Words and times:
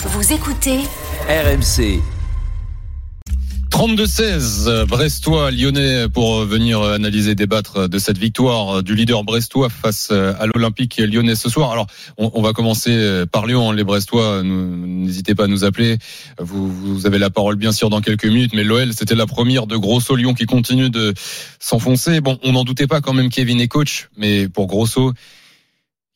Vous 0.00 0.32
écoutez 0.32 0.78
RMC. 1.28 2.00
32-16, 3.70 4.84
Brestois, 4.86 5.50
Lyonnais 5.50 6.08
pour 6.08 6.44
venir 6.44 6.80
analyser, 6.82 7.34
débattre 7.34 7.88
de 7.88 7.98
cette 7.98 8.16
victoire 8.16 8.84
du 8.84 8.94
leader 8.94 9.24
brestois 9.24 9.68
face 9.68 10.12
à 10.12 10.46
l'Olympique 10.46 10.98
lyonnais 10.98 11.34
ce 11.34 11.48
soir. 11.48 11.72
Alors, 11.72 11.88
on, 12.16 12.30
on 12.32 12.42
va 12.42 12.52
commencer 12.52 13.24
par 13.32 13.44
Lyon. 13.48 13.72
Les 13.72 13.82
Brestois, 13.82 14.44
n'hésitez 14.44 15.34
pas 15.34 15.44
à 15.44 15.48
nous 15.48 15.64
appeler. 15.64 15.98
Vous, 16.38 16.70
vous, 16.70 17.06
avez 17.06 17.18
la 17.18 17.30
parole 17.30 17.56
bien 17.56 17.72
sûr 17.72 17.90
dans 17.90 18.00
quelques 18.00 18.26
minutes, 18.26 18.52
mais 18.54 18.62
l'OL, 18.62 18.92
c'était 18.92 19.16
la 19.16 19.26
première 19.26 19.66
de 19.66 19.76
Grosso 19.76 20.14
Lyon 20.14 20.32
qui 20.32 20.46
continue 20.46 20.90
de 20.90 21.12
s'enfoncer. 21.58 22.20
Bon, 22.20 22.38
on 22.44 22.52
n'en 22.52 22.62
doutait 22.62 22.86
pas 22.86 23.00
quand 23.00 23.14
même, 23.14 23.30
Kevin 23.30 23.60
est 23.60 23.68
coach, 23.68 24.10
mais 24.16 24.48
pour 24.48 24.68
Grosso, 24.68 25.12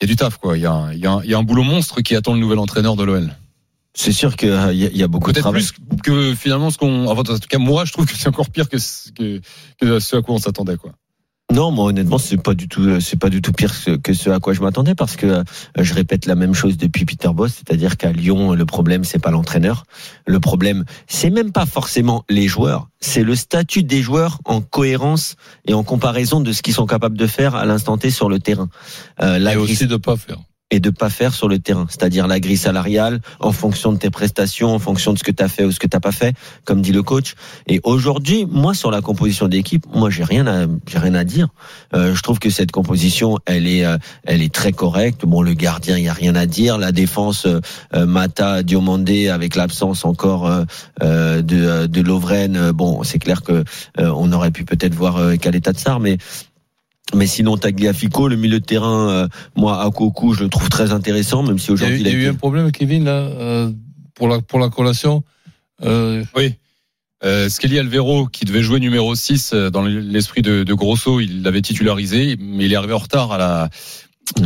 il 0.01 0.05
y 0.05 0.05
a 0.05 0.07
du 0.07 0.15
taf, 0.15 0.37
quoi. 0.37 0.57
Il 0.57 0.63
y 0.63 0.67
a, 0.67 0.91
il 0.93 1.01
y 1.01 1.07
a, 1.07 1.21
il 1.25 1.31
y 1.31 1.35
a 1.35 1.39
un 1.39 1.43
boulot 1.43 1.65
monstre 1.65 2.01
qui 2.01 2.15
attend 2.15 2.35
le 2.35 2.39
nouvel 2.39 2.61
entraîneur 2.61 2.95
de 2.95 3.03
l'OL. 3.03 3.33
C'est 3.95 4.13
sûr 4.13 4.37
qu'il 4.37 4.49
y, 4.73 4.99
y, 4.99 5.03
a 5.03 5.09
beaucoup 5.09 5.33
de 5.33 5.41
travail. 5.41 5.63
plus 5.63 6.01
que 6.03 6.35
finalement 6.35 6.71
ce 6.71 6.79
qu'on. 6.79 7.07
En 7.07 7.23
tout 7.23 7.39
cas, 7.49 7.59
moi, 7.59 7.85
je 7.85 7.93
trouve 7.93 8.07
que 8.07 8.17
c'est 8.17 8.29
encore 8.29 8.49
pire 8.49 8.69
que, 8.69 8.79
que, 9.13 9.41
que 9.79 10.01
ce 10.01 10.17
à 10.17 10.23
quoi 10.23 10.35
on 10.35 10.39
s'attendait, 10.39 10.77
quoi. 10.77 10.93
Non, 11.53 11.71
moi 11.71 11.85
honnêtement, 11.87 12.17
c'est 12.17 12.43
pas 12.43 12.55
du 12.55 12.67
tout, 12.67 12.99
c'est 13.01 13.19
pas 13.19 13.29
du 13.29 13.43
tout 13.43 13.53
pire 13.53 13.75
que 14.03 14.15
ce 14.15 14.31
à 14.31 14.41
quoi 14.41 14.55
je 14.55 14.63
m'attendais 14.63 14.95
parce 14.95 15.17
que 15.17 15.45
je 15.79 15.93
répète 15.93 16.25
la 16.25 16.35
même 16.35 16.55
chose 16.55 16.79
depuis 16.79 17.05
Peter 17.05 17.29
Boss, 17.35 17.53
c'est-à-dire 17.53 17.99
qu'à 17.99 18.11
Lyon, 18.11 18.55
le 18.55 18.65
problème 18.65 19.05
c'est 19.05 19.19
pas 19.19 19.31
l'entraîneur, 19.31 19.85
le 20.27 20.41
problème 20.41 20.87
c'est 21.07 21.29
même 21.29 21.53
pas 21.53 21.67
forcément 21.67 22.25
les 22.31 22.49
joueurs, 22.49 22.89
c'est 23.01 23.23
le 23.23 23.37
statut 23.37 23.83
des 23.83 24.01
joueurs 24.01 24.39
en 24.47 24.63
cohérence 24.63 25.37
et 25.67 25.75
en 25.75 25.83
comparaison 25.83 26.41
de 26.41 26.53
ce 26.53 26.63
qu'ils 26.63 26.75
sont 26.75 26.87
capables 26.87 27.19
de 27.19 27.27
faire 27.27 27.55
à 27.55 27.67
l'instant 27.67 27.99
T 27.99 28.11
sur 28.11 28.31
le 28.31 28.39
terrain. 28.39 28.71
Euh, 29.21 29.39
et 29.39 29.57
aussi 29.57 29.87
de 29.87 29.97
pas 29.97 30.17
faire 30.17 30.39
et 30.73 30.81
de 30.81 30.91
pas 30.91 31.11
faire 31.11 31.35
sur 31.35 31.49
le 31.49 31.59
terrain, 31.59 31.87
c'est-à-dire 31.89 32.27
la 32.27 32.41
grille 32.41 32.57
salariale 32.57 33.21
en 33.41 33.53
fonction 33.53 33.93
de 33.93 33.99
tes 33.99 34.11
prestations, 34.11 34.75
en 34.75 34.79
fonction 34.79 35.13
de 35.13 35.19
ce 35.19 35.23
que 35.23 35.31
tu 35.31 35.43
as 35.43 35.49
fait 35.49 35.65
ou 35.65 35.71
ce 35.71 35.79
que 35.79 35.87
tu 35.87 36.01
pas 36.01 36.13
fait, 36.13 36.35
comme 36.65 36.81
dit 36.81 36.93
le 36.93 37.03
coach. 37.03 37.35
Et 37.69 37.81
aujourd'hui, 37.85 38.47
moi 38.51 38.73
sur 38.75 38.91
la 38.91 39.03
composition 39.03 39.47
d'équipe, 39.49 39.85
moi 39.95 40.09
j'ai 40.09 40.25
rien 40.25 40.47
à 40.47 40.67
j'ai 40.91 40.99
rien 40.99 41.15
à 41.15 41.25
dire. 41.25 41.49
Euh, 41.95 42.15
je 42.15 42.23
trouve 42.23 42.39
que 42.39 42.51
cette 42.51 42.73
composition, 42.73 43.39
elle 43.45 43.69
est 43.69 43.85
euh, 43.85 43.99
elle 44.25 44.43
est 44.43 44.53
très 44.53 44.73
correcte. 44.73 45.27
Bon, 45.27 45.43
le 45.43 45.53
gardien, 45.53 45.99
il 45.99 46.05
y 46.05 46.09
a 46.09 46.15
rien 46.15 46.35
à 46.35 46.47
dire. 46.47 46.79
La 46.79 46.91
défense, 46.91 47.47
euh, 47.47 48.07
Mata, 48.07 48.63
Diomandé, 48.63 49.29
avec 49.29 49.55
l'absence 49.55 50.07
encore 50.07 50.47
euh, 51.03 51.43
de 51.43 51.87
de 51.87 52.01
Lovren, 52.01 52.73
bon, 52.73 53.03
c'est 53.03 53.19
clair 53.19 53.43
que 53.43 53.63
on 53.99 54.33
aurait 54.33 54.51
pu 54.51 54.65
peut-être 54.65 54.95
voir 54.95 55.19
euh, 55.19 55.37
de 55.37 55.73
Tsar, 55.73 56.01
mais 56.01 56.19
mais 57.15 57.27
sinon, 57.27 57.57
Tagliafico, 57.57 58.29
le 58.29 58.37
milieu 58.37 58.61
de 58.61 58.65
terrain, 58.65 59.11
euh, 59.11 59.29
moi, 59.57 59.83
à 59.83 59.91
Coco, 59.91 60.33
je 60.33 60.45
le 60.45 60.49
trouve 60.49 60.69
très 60.69 60.93
intéressant, 60.93 61.43
même 61.43 61.59
si 61.59 61.71
aujourd'hui 61.71 62.01
il, 62.01 62.07
y 62.07 62.11
a, 62.11 62.15
eu 62.15 62.29
un 62.29 62.35
problème, 62.35 62.73
Kevin, 62.73 63.05
là, 63.05 63.13
euh, 63.13 63.71
pour 64.15 64.29
la 64.29 64.41
pour 64.41 64.59
la 64.59 64.69
collation. 64.69 65.23
Euh... 65.83 66.25
Oui. 66.37 66.55
Euh, 67.25 67.49
Skelly 67.49 67.79
Alvero, 67.79 68.27
qui 68.27 68.45
devait 68.45 68.63
jouer 68.63 68.81
numéro 68.81 69.15
6 69.15 69.53
euh, 69.53 69.71
dans 69.71 69.83
l'esprit 69.83 70.43
de, 70.43 70.65
de 70.65 70.75
Grosso, 70.75 71.21
il 71.21 71.43
l'avait 71.43 71.63
titularisé, 71.63 72.37
mais 72.41 72.65
il 72.65 72.73
est 72.73 72.77
arrivé 72.77 72.95
en 72.95 72.99
retard 72.99 73.31
à 73.31 73.39
la 73.39 73.71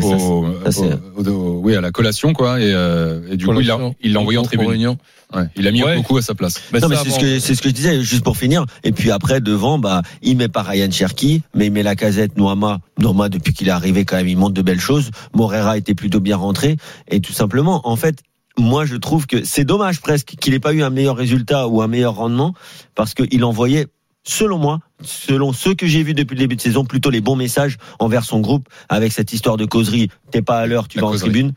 au, 0.02 1.60
oui, 1.62 1.74
à 1.74 1.80
la 1.80 1.90
collation, 1.90 2.32
quoi. 2.32 2.60
Et, 2.60 2.72
euh, 2.72 3.20
et 3.30 3.36
du 3.36 3.46
coup, 3.46 3.60
il 3.60 4.12
l'a 4.12 4.20
envoyé 4.20 4.38
en 4.38 4.42
tribune. 4.42 4.68
Réunion. 4.68 4.98
Ouais, 5.34 5.44
il 5.56 5.66
a 5.66 5.72
mis 5.72 5.82
ouais. 5.82 5.96
beaucoup 5.96 6.16
à 6.16 6.22
sa 6.22 6.34
place. 6.34 6.60
Mais 6.72 6.80
non, 6.80 6.88
mais 6.88 6.96
c'est 6.96 7.10
ce 7.10 7.18
que 7.18 7.38
c'est 7.40 7.54
ce 7.54 7.62
que 7.62 7.68
je 7.68 7.74
disais, 7.74 8.02
juste 8.02 8.22
pour 8.22 8.36
finir. 8.36 8.64
Et 8.84 8.92
puis 8.92 9.10
après, 9.10 9.40
devant, 9.40 9.78
bah, 9.78 10.02
il 10.22 10.36
met 10.36 10.48
pas 10.48 10.62
Ryan 10.62 10.90
Cherky, 10.90 11.42
mais 11.54 11.66
il 11.66 11.72
met 11.72 11.82
la 11.82 11.96
casette 11.96 12.36
Noama. 12.36 12.78
Noama, 12.98 13.28
depuis 13.28 13.52
qu'il 13.52 13.68
est 13.68 13.72
arrivé, 13.72 14.04
quand 14.04 14.16
même, 14.16 14.28
il 14.28 14.36
montre 14.36 14.54
de 14.54 14.62
belles 14.62 14.80
choses. 14.80 15.10
Morera 15.34 15.78
était 15.78 15.94
plutôt 15.94 16.20
bien 16.20 16.36
rentré. 16.36 16.76
Et 17.08 17.20
tout 17.20 17.32
simplement, 17.32 17.88
en 17.88 17.96
fait, 17.96 18.22
moi, 18.58 18.86
je 18.86 18.96
trouve 18.96 19.26
que 19.26 19.44
c'est 19.44 19.64
dommage 19.64 20.00
presque 20.00 20.34
qu'il 20.40 20.54
ait 20.54 20.60
pas 20.60 20.72
eu 20.72 20.82
un 20.82 20.90
meilleur 20.90 21.16
résultat 21.16 21.68
ou 21.68 21.82
un 21.82 21.88
meilleur 21.88 22.14
rendement 22.14 22.54
parce 22.94 23.14
qu'il 23.14 23.44
envoyait 23.44 23.86
selon 24.26 24.58
moi, 24.58 24.80
selon 25.02 25.52
ce 25.52 25.70
que 25.70 25.86
j'ai 25.86 26.02
vu 26.02 26.12
depuis 26.12 26.34
le 26.34 26.40
début 26.40 26.56
de 26.56 26.60
saison, 26.60 26.84
plutôt 26.84 27.10
les 27.10 27.20
bons 27.20 27.36
messages 27.36 27.78
envers 27.98 28.24
son 28.24 28.40
groupe 28.40 28.68
avec 28.88 29.12
cette 29.12 29.32
histoire 29.32 29.56
de 29.56 29.64
causerie. 29.64 30.10
T'es 30.30 30.42
pas 30.42 30.58
à 30.58 30.66
l'heure, 30.66 30.88
tu 30.88 30.98
vas 30.98 31.06
en 31.06 31.16
tribune. 31.16 31.52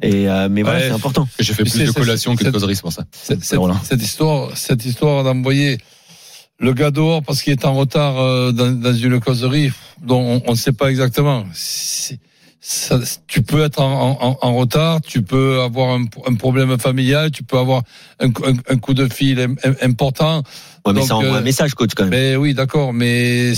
Et 0.00 0.28
euh, 0.28 0.48
mais 0.50 0.62
voilà, 0.62 0.80
c'est 0.80 0.90
important. 0.90 1.28
J'ai 1.38 1.52
fait 1.52 1.64
plus 1.64 1.78
de 1.78 1.90
collations 1.90 2.34
que 2.36 2.44
de 2.44 2.50
causerie, 2.50 2.76
c'est 2.76 2.82
pour 2.82 2.92
ça. 2.92 3.04
Cette, 3.12 3.42
cette, 3.44 4.02
histoire, 4.02 4.56
cette 4.56 4.84
histoire 4.84 5.24
d'envoyer 5.24 5.78
le 6.58 6.72
gars 6.72 6.90
dehors 6.90 7.22
parce 7.22 7.42
qu'il 7.42 7.52
est 7.52 7.64
en 7.64 7.74
retard 7.74 8.18
euh, 8.18 8.52
dans, 8.52 8.72
dans, 8.72 8.94
une 8.94 9.20
causerie 9.20 9.72
dont 10.02 10.42
on 10.46 10.52
ne 10.52 10.56
sait 10.56 10.72
pas 10.72 10.90
exactement. 10.90 11.44
Ça, 12.64 13.00
tu 13.26 13.42
peux 13.42 13.64
être 13.64 13.80
en, 13.80 14.18
en, 14.22 14.38
en, 14.40 14.54
retard, 14.54 15.00
tu 15.00 15.20
peux 15.22 15.62
avoir 15.62 15.96
un, 15.96 16.04
un, 16.26 16.34
problème 16.36 16.78
familial, 16.78 17.32
tu 17.32 17.42
peux 17.42 17.58
avoir 17.58 17.82
un, 18.20 18.28
un 18.28 18.78
coup 18.78 18.94
de 18.94 19.12
fil 19.12 19.56
important. 19.82 20.44
Ouais, 20.86 20.92
mais 20.92 21.02
ça 21.02 21.16
envoie 21.16 21.38
un 21.38 21.40
euh, 21.40 21.42
message, 21.42 21.74
coach, 21.74 21.90
quand 21.96 22.04
même. 22.04 22.10
Mais 22.10 22.36
oui, 22.36 22.54
d'accord, 22.54 22.92
mais 22.92 23.52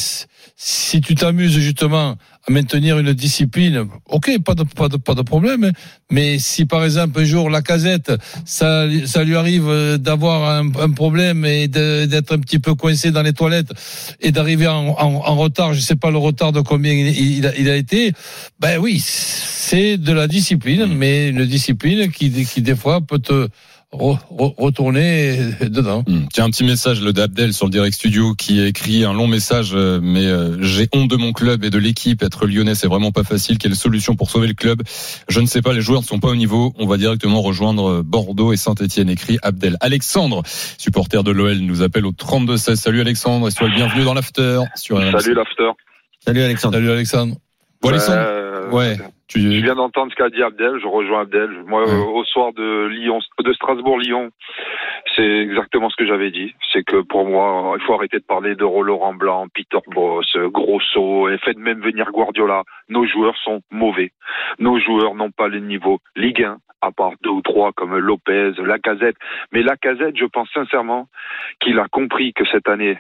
si 0.57 1.03
tu 1.03 1.15
t'amuses 1.15 1.59
justement 1.59 2.17
à 2.47 2.53
maintenir 2.53 2.99
une 2.99 3.13
discipline, 3.13 3.87
ok, 4.09 4.43
pas 4.45 4.55
de, 4.55 4.65
pas 4.65 4.89
de, 4.89 4.97
pas 4.97 5.15
de 5.15 5.23
problème. 5.23 5.73
Mais 6.11 6.39
si 6.39 6.67
par 6.67 6.85
exemple 6.85 7.21
un 7.21 7.25
jour 7.25 7.49
la 7.49 7.63
casette, 7.63 8.13
ça, 8.45 8.87
ça 9.07 9.25
lui 9.25 9.37
arrive 9.37 9.97
d'avoir 9.99 10.51
un, 10.51 10.71
un, 10.81 10.91
problème 10.91 11.45
et 11.45 11.69
d'être 11.69 12.35
un 12.35 12.39
petit 12.39 12.59
peu 12.59 12.75
coincé 12.75 13.11
dans 13.11 13.23
les 13.23 13.33
toilettes 13.33 13.73
et 14.21 14.31
d'arriver 14.31 14.67
en, 14.67 14.89
en, 14.89 14.99
en, 14.99 15.37
retard, 15.37 15.73
je 15.73 15.81
sais 15.81 15.97
pas 15.97 16.11
le 16.11 16.19
retard 16.19 16.53
de 16.53 16.61
combien 16.61 16.93
il, 16.93 17.47
a, 17.47 17.57
il 17.57 17.69
a, 17.71 17.77
été, 17.77 18.13
ben 18.61 18.79
oui, 18.79 19.03
c'est 19.05 19.97
de 19.97 20.13
la 20.13 20.29
discipline, 20.29 20.87
mmh. 20.87 20.95
mais 20.95 21.29
une 21.31 21.47
discipline 21.47 22.11
qui, 22.11 22.31
qui 22.45 22.63
des 22.63 22.77
fois 22.77 23.01
peut 23.01 23.19
te 23.19 23.49
retourner 23.97 25.39
dedans. 25.61 26.03
Hmm. 26.07 26.27
Tiens, 26.33 26.45
un 26.45 26.51
petit 26.51 26.65
message 26.65 27.01
le 27.01 27.13
d'Abdel 27.13 27.53
sur 27.53 27.67
le 27.67 27.71
Direct 27.71 27.95
Studio 27.95 28.35
qui 28.35 28.61
a 28.61 28.67
écrit 28.67 29.05
un 29.05 29.13
long 29.13 29.27
message, 29.27 29.73
euh, 29.75 30.01
mais 30.03 30.27
euh, 30.27 30.57
j'ai 30.61 30.89
honte 30.95 31.09
de 31.09 31.17
mon 31.17 31.33
club 31.33 31.65
et 31.65 31.71
de 31.71 31.79
l'équipe. 31.79 32.23
Être 32.23 32.47
lyonnais, 32.47 32.75
c'est 32.75 32.87
vraiment 32.87 33.13
pas 33.13 33.25
facile. 33.25 33.59
Quelle 33.59 33.77
solution 33.77 34.17
pour 34.17 34.31
sauver 34.31 34.49
le 34.49 34.55
club? 34.55 34.83
Je 35.29 35.41
ne 35.41 35.47
sais 35.47 35.63
pas, 35.63 35.73
les 35.73 35.81
joueurs 35.81 36.03
ne 36.03 36.07
sont 36.07 36.21
pas 36.21 36.29
au 36.29 36.37
niveau. 36.37 36.73
On 36.79 36.87
va 36.87 36.97
directement 36.97 37.41
rejoindre 37.41 37.91
euh, 37.91 38.03
Bordeaux 38.03 38.53
et 38.53 38.57
Saint-Etienne, 38.57 39.09
écrit 39.09 39.39
Abdel. 39.43 39.77
Alexandre, 39.81 40.43
supporter 40.79 41.23
de 41.23 41.31
l'OL, 41.31 41.59
nous 41.59 41.83
appelle 41.83 42.07
au 42.07 42.13
32-16. 42.13 42.77
Salut 42.77 43.01
Alexandre, 43.01 43.49
et 43.49 43.51
sois 43.51 43.69
le 43.69 43.75
bienvenu 43.75 44.05
dans 44.05 44.15
l'after. 44.15 44.61
Salut 44.75 45.35
l'after. 45.35 45.71
Salut 46.25 46.43
Alexandre. 46.43 46.75
Salut 46.75 46.91
Alexandre. 46.91 47.37
Bon, 47.83 47.89
Alexandre, 47.91 48.73
ouais. 48.73 48.99
Tu... 49.29 49.41
Je 49.41 49.63
viens 49.63 49.75
d'entendre 49.75 50.13
ce 50.13 50.17
qu'a 50.17 50.29
dit 50.29 50.43
Abdel, 50.43 50.79
je 50.81 50.87
rejoins 50.87 51.23
Abdel. 51.23 51.51
Moi, 51.67 51.85
ouais. 51.85 52.07
au 52.13 52.25
soir 52.25 52.53
de 52.53 52.87
Lyon, 52.87 53.21
de 53.43 53.53
Strasbourg-Lyon, 53.53 54.31
c'est 55.17 55.23
exactement 55.23 55.89
ce 55.91 55.97
que 55.97 56.07
j'avais 56.07 56.31
dit. 56.31 56.55
C'est 56.73 56.85
que 56.85 57.01
pour 57.01 57.27
moi, 57.27 57.77
il 57.79 57.85
faut 57.85 57.95
arrêter 57.95 58.19
de 58.19 58.25
parler 58.25 58.55
de 58.55 58.63
Laurent 58.63 59.15
Blanc, 59.15 59.47
Peter 59.55 59.79
Boss, 59.95 60.37
Grosso, 60.37 61.29
et 61.29 61.39
faites 61.39 61.59
même 61.59 61.81
venir 61.81 62.11
Guardiola. 62.11 62.63
Nos 62.89 63.07
joueurs 63.07 63.37
sont 63.39 63.61
mauvais. 63.71 64.13
Nos 64.59 64.79
joueurs 64.79 65.15
n'ont 65.15 65.31
pas 65.31 65.49
le 65.49 65.61
niveau 65.61 66.01
Ligue 66.17 66.45
1, 66.45 66.59
à 66.83 66.93
part 66.93 67.13
deux 67.23 67.31
ou 67.31 67.43
trois 67.43 67.73
comme 67.73 67.97
Lopez, 67.97 68.53
Lacazette. 68.59 69.17
Mais 69.53 69.63
Lacazette, 69.63 70.17
je 70.17 70.27
pense 70.27 70.51
sincèrement 70.53 71.09
qu'il 71.61 71.79
a 71.79 71.89
compris 71.89 72.33
que 72.35 72.45
cette 72.47 72.69
année, 72.69 72.99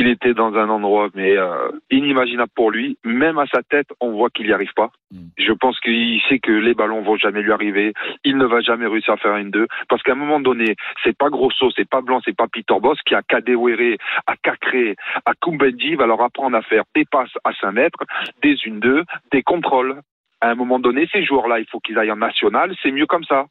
qu'il 0.00 0.08
était 0.08 0.32
dans 0.32 0.54
un 0.54 0.70
endroit 0.70 1.10
mais 1.14 1.36
euh, 1.36 1.70
inimaginable 1.90 2.50
pour 2.54 2.70
lui. 2.70 2.96
Même 3.04 3.38
à 3.38 3.46
sa 3.46 3.62
tête, 3.62 3.88
on 4.00 4.12
voit 4.12 4.30
qu'il 4.30 4.46
n'y 4.46 4.52
arrive 4.52 4.72
pas. 4.74 4.90
Mm. 5.10 5.26
Je 5.36 5.52
pense 5.52 5.78
qu'il 5.80 6.20
sait 6.28 6.38
que 6.38 6.52
les 6.52 6.72
ballons 6.72 7.02
vont 7.02 7.16
jamais 7.16 7.42
lui 7.42 7.52
arriver. 7.52 7.92
Il 8.24 8.38
ne 8.38 8.46
va 8.46 8.60
jamais 8.62 8.86
réussir 8.86 9.14
à 9.14 9.16
faire 9.18 9.36
une 9.36 9.50
deux 9.50 9.66
parce 9.88 10.02
qu'à 10.02 10.12
un 10.12 10.16
moment 10.16 10.40
donné, 10.40 10.76
c'est 11.04 11.16
pas 11.16 11.28
Grosso, 11.28 11.70
c'est 11.76 11.88
pas 11.88 12.00
Blanc, 12.00 12.20
c'est 12.24 12.36
pas 12.36 12.48
Peter 12.48 12.80
Boss 12.80 12.98
qui 13.04 13.14
a 13.14 13.20
Kadewere, 13.22 13.96
à 14.26 14.36
Cacré, 14.36 14.96
à 15.26 15.32
Kumbenji 15.34 15.96
va 15.96 16.06
leur 16.06 16.22
apprendre 16.22 16.56
à 16.56 16.62
faire 16.62 16.84
des 16.94 17.04
passes 17.04 17.36
à 17.44 17.52
5 17.52 17.72
mètres, 17.72 18.04
des 18.42 18.56
une 18.64 18.80
deux, 18.80 19.04
des 19.32 19.42
contrôles. 19.42 20.00
À 20.40 20.50
un 20.50 20.54
moment 20.54 20.78
donné, 20.78 21.06
ces 21.12 21.24
joueurs-là, 21.24 21.60
il 21.60 21.66
faut 21.66 21.80
qu'ils 21.80 21.98
aillent 21.98 22.10
en 22.10 22.16
national. 22.16 22.74
C'est 22.82 22.90
mieux 22.90 23.06
comme 23.06 23.24
ça. 23.24 23.44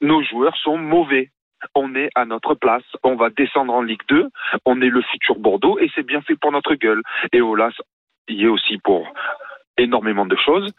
Nos 0.00 0.22
joueurs 0.22 0.56
sont 0.56 0.78
mauvais 0.78 1.30
on 1.74 1.94
est 1.94 2.10
à 2.14 2.24
notre 2.24 2.54
place, 2.54 2.82
on 3.02 3.16
va 3.16 3.30
descendre 3.30 3.74
en 3.74 3.82
Ligue 3.82 4.02
2, 4.08 4.28
on 4.64 4.80
est 4.80 4.88
le 4.88 5.02
futur 5.02 5.38
Bordeaux 5.38 5.78
et 5.78 5.90
c'est 5.94 6.06
bien 6.06 6.20
fait 6.22 6.36
pour 6.36 6.52
notre 6.52 6.74
gueule. 6.74 7.02
Et 7.32 7.40
Olas 7.40 7.72
y 8.28 8.44
est 8.44 8.48
aussi 8.48 8.78
pour 8.78 9.12
énormément 9.78 10.26
de 10.26 10.36
choses. 10.44 10.70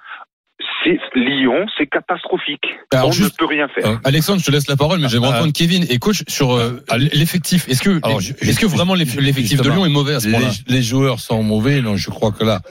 C'est 0.83 0.97
Lyon, 1.15 1.65
c'est 1.77 1.87
catastrophique. 1.87 2.65
on 2.93 3.09
ne 3.09 3.37
peut 3.37 3.45
rien 3.45 3.67
faire. 3.67 3.85
Euh, 3.85 3.95
Alexandre, 4.05 4.39
je 4.39 4.45
te 4.45 4.51
laisse 4.51 4.69
la 4.69 4.77
parole, 4.77 4.99
mais 4.99 5.09
j'aimerais 5.09 5.37
entendre 5.37 5.51
Kevin 5.51 5.85
et 5.89 5.99
coach 5.99 6.23
sur 6.27 6.53
euh, 6.53 6.81
l'effectif. 7.11 7.67
Est-ce 7.67 7.81
que, 7.81 7.99
est-ce 8.41 8.59
que 8.59 8.65
vraiment 8.65 8.95
l'effectif 8.95 9.61
de 9.61 9.69
Lyon 9.69 9.85
est 9.85 9.89
mauvais 9.89 10.15
à 10.15 10.19
ce 10.21 10.29
moment-là 10.29 10.51
les, 10.67 10.75
les, 10.75 10.81
joueurs 10.81 11.19
sont 11.19 11.43
mauvais, 11.43 11.81
non 11.81 11.97
Je 11.97 12.09
crois 12.09 12.31
que 12.31 12.45
là, 12.45 12.61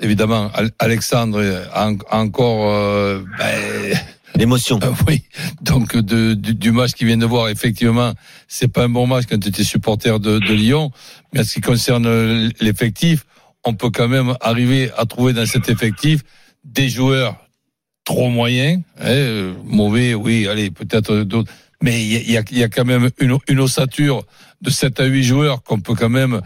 évidemment, 0.00 0.50
Alexandre 0.80 1.40
a, 1.72 1.90
encore. 2.10 2.70
Euh, 2.70 3.20
ben, 3.38 3.96
L'émotion. 4.36 4.78
Euh, 4.82 4.92
oui. 5.08 5.22
Donc 5.60 5.96
de, 5.96 6.34
du, 6.34 6.54
du, 6.54 6.72
match 6.72 6.92
qu'il 6.92 7.06
vient 7.06 7.16
de 7.16 7.26
voir, 7.26 7.48
effectivement, 7.48 8.12
c'est 8.48 8.68
pas 8.68 8.84
un 8.84 8.88
bon 8.88 9.06
match 9.06 9.24
quand 9.28 9.38
tu 9.38 9.48
étais 9.48 9.64
supporter 9.64 10.18
de, 10.20 10.38
de 10.38 10.52
Lyon. 10.54 10.90
Mais 11.32 11.40
en 11.40 11.44
ce 11.44 11.54
qui 11.54 11.60
concerne 11.60 12.50
l'effectif, 12.60 13.24
on 13.64 13.74
peut 13.74 13.90
quand 13.90 14.08
même 14.08 14.34
arriver 14.40 14.90
à 14.96 15.06
trouver 15.06 15.32
dans 15.32 15.46
cet 15.46 15.68
effectif 15.68 16.22
des 16.64 16.88
joueurs 16.88 17.36
trop 18.04 18.28
moyen, 18.28 18.80
hein, 19.00 19.54
mauvais, 19.64 20.14
oui, 20.14 20.48
allez, 20.48 20.70
peut-être 20.70 21.22
d'autres. 21.22 21.52
Mais 21.82 22.02
il 22.04 22.30
y 22.30 22.36
a, 22.36 22.42
y 22.50 22.62
a- 22.62 22.68
quand 22.68 22.84
même 22.84 23.10
une, 23.18 23.36
une 23.48 23.60
ossature 23.60 24.22
de 24.60 24.70
7 24.70 25.00
à 25.00 25.04
8 25.04 25.22
joueurs 25.24 25.62
qu'on 25.62 25.80
peut 25.80 25.94
quand 25.94 26.08
même 26.08 26.40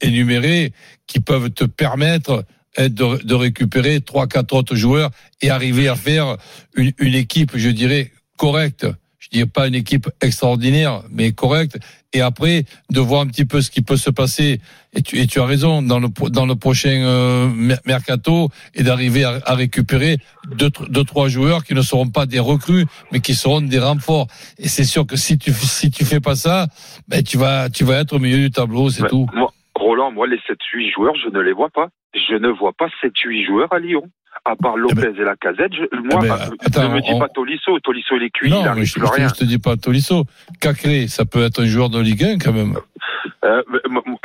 énumérer 0.00 0.72
qui 1.06 1.20
peuvent 1.20 1.50
te 1.50 1.64
permettre 1.64 2.44
de, 2.78 3.22
de 3.22 3.34
récupérer 3.34 4.00
trois, 4.00 4.26
quatre 4.26 4.52
autres 4.54 4.76
joueurs 4.76 5.10
et 5.42 5.50
arriver 5.50 5.88
à 5.88 5.96
faire 5.96 6.36
une, 6.76 6.92
une 6.98 7.14
équipe, 7.14 7.52
je 7.56 7.70
dirais, 7.70 8.12
correcte. 8.36 8.86
Je 9.18 9.28
dirais 9.30 9.46
pas 9.46 9.66
une 9.66 9.74
équipe 9.74 10.08
extraordinaire, 10.20 11.02
mais 11.10 11.32
correcte. 11.32 11.78
Et 12.12 12.20
après, 12.20 12.64
de 12.90 13.00
voir 13.00 13.22
un 13.22 13.26
petit 13.26 13.44
peu 13.44 13.60
ce 13.60 13.70
qui 13.72 13.82
peut 13.82 13.96
se 13.96 14.08
passer. 14.10 14.60
Et 14.92 15.02
tu, 15.02 15.18
et 15.18 15.26
tu 15.26 15.40
as 15.40 15.44
raison, 15.46 15.82
dans 15.82 15.98
le, 15.98 16.08
dans 16.30 16.46
le 16.46 16.54
prochain 16.54 17.02
euh, 17.02 17.48
mer- 17.48 17.80
mercato, 17.86 18.50
et 18.74 18.84
d'arriver 18.84 19.24
à, 19.24 19.40
à 19.44 19.54
récupérer 19.56 20.18
deux, 20.56 20.70
deux, 20.88 21.02
trois 21.02 21.28
joueurs 21.28 21.64
qui 21.64 21.74
ne 21.74 21.82
seront 21.82 22.08
pas 22.08 22.24
des 22.26 22.38
recrues, 22.38 22.86
mais 23.10 23.18
qui 23.18 23.34
seront 23.34 23.60
des 23.62 23.80
renforts. 23.80 24.28
Et 24.58 24.68
c'est 24.68 24.84
sûr 24.84 25.04
que 25.06 25.16
si 25.16 25.38
tu, 25.38 25.52
si 25.52 25.90
tu 25.90 26.04
fais 26.04 26.20
pas 26.20 26.36
ça, 26.36 26.68
ben, 27.08 27.20
tu 27.22 27.36
vas, 27.36 27.68
tu 27.68 27.82
vas 27.82 27.98
être 28.00 28.12
au 28.12 28.20
milieu 28.20 28.38
du 28.38 28.50
tableau, 28.52 28.90
c'est 28.90 29.02
Ouais, 29.02 29.08
tout. 29.08 29.26
Moi, 29.34 29.52
Moi, 30.10 30.26
les 30.26 30.38
7-8 30.38 30.92
joueurs, 30.92 31.16
je 31.16 31.28
ne 31.28 31.40
les 31.40 31.52
vois 31.52 31.70
pas. 31.70 31.88
Je 32.14 32.34
ne 32.34 32.48
vois 32.48 32.72
pas 32.72 32.88
7-8 33.02 33.46
joueurs 33.46 33.72
à 33.72 33.78
Lyon. 33.78 34.10
À 34.48 34.54
part 34.54 34.76
Lopez 34.76 35.10
et 35.18 35.24
la 35.24 35.34
casette, 35.36 35.72
je, 35.72 35.82
moi, 35.98 36.20
eh 36.24 36.28
ben, 36.28 36.38
attends, 36.64 36.88
ne 36.88 36.94
me 36.94 37.00
dis 37.00 37.08
on- 37.12 37.18
pas 37.18 37.28
Tolisso. 37.28 37.78
Tolisso, 37.80 38.14
il 38.16 38.22
est 38.24 38.30
cuit, 38.30 38.48
Non, 38.50 38.62
je, 38.64 38.70
plus 38.72 38.86
je, 38.86 39.04
rien. 39.04 39.28
je 39.28 39.34
te 39.34 39.44
dis 39.44 39.58
pas 39.58 39.76
Tolisso. 39.76 40.24
Cacré, 40.60 41.08
ça 41.08 41.24
peut 41.24 41.42
être 41.42 41.62
un 41.62 41.66
joueur 41.66 41.90
de 41.90 41.98
Ligue 42.00 42.22
1 42.24 42.38
quand 42.38 42.52
même. 42.52 42.76
Euh, 43.44 43.62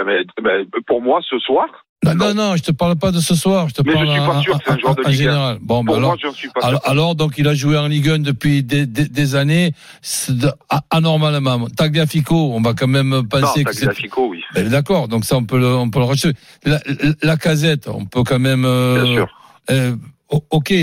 mais- 0.06 0.66
pour 0.86 1.02
moi, 1.02 1.20
ce 1.28 1.40
soir, 1.40 1.66
Non, 2.04 2.16
Non. 2.16 2.34
non, 2.34 2.56
je 2.56 2.64
te 2.64 2.72
parle 2.72 2.96
pas 2.96 3.12
de 3.12 3.20
ce 3.20 3.36
soir. 3.36 3.70
Je 3.70 3.76
te 3.76 3.82
Mais 3.86 3.92
je 3.92 3.96
parle 3.96 4.10
suis 4.10 4.20
pas 4.26 4.42
sûr 4.42 4.58
que 4.58 4.64
c'est 4.66 4.72
un 4.74 4.78
joueur 4.80 4.96
de 4.96 5.02
Ligue 5.04 5.10
1. 5.10 5.24
général. 5.30 5.58
Bon, 5.62 5.84
ben 5.84 5.94
alors, 5.94 6.10
moi, 6.10 6.18
je 6.20 6.30
suis 6.36 6.50
pas 6.50 6.60
sûr. 6.62 6.68
alors, 6.70 6.82
alors, 6.86 7.16
donc, 7.16 7.34
il 7.38 7.48
a 7.48 7.54
joué 7.54 7.78
en 7.78 7.88
Ligue 7.88 8.10
1 8.10 8.20
depuis 8.20 8.64
des, 8.64 8.88
des, 8.88 9.08
des 9.08 9.36
années, 9.36 9.72
anormalement. 10.90 11.68
Tagliafico, 11.70 12.36
on 12.54 12.62
va 12.62 12.74
quand 12.74 12.88
même 12.88 13.10
Non, 13.10 13.24
penser 13.24 13.64
que 13.64 13.74
c'est 13.74 13.86
Tagliafico, 13.86 14.28
oui, 14.30 14.44
Ben, 14.56 14.68
D'accord, 14.70 15.08
donc 15.08 15.26
ça 15.26 15.38
on 15.38 15.44
peut 15.46 15.60
le, 15.60 15.68
on 15.68 15.90
peut 15.90 16.00
le 16.00 16.06
racheter. 16.06 16.32
La, 16.66 16.80
la- 16.86 17.12
la 17.22 17.38
casette, 17.38 17.88
on 17.88 18.06
peut 18.06 18.24
quand 18.24 18.40
même. 18.40 18.66
euh, 18.66 19.04
bien 19.04 19.14
sûr. 19.14 19.28
euh, 19.70 19.96
ok. 20.50 20.74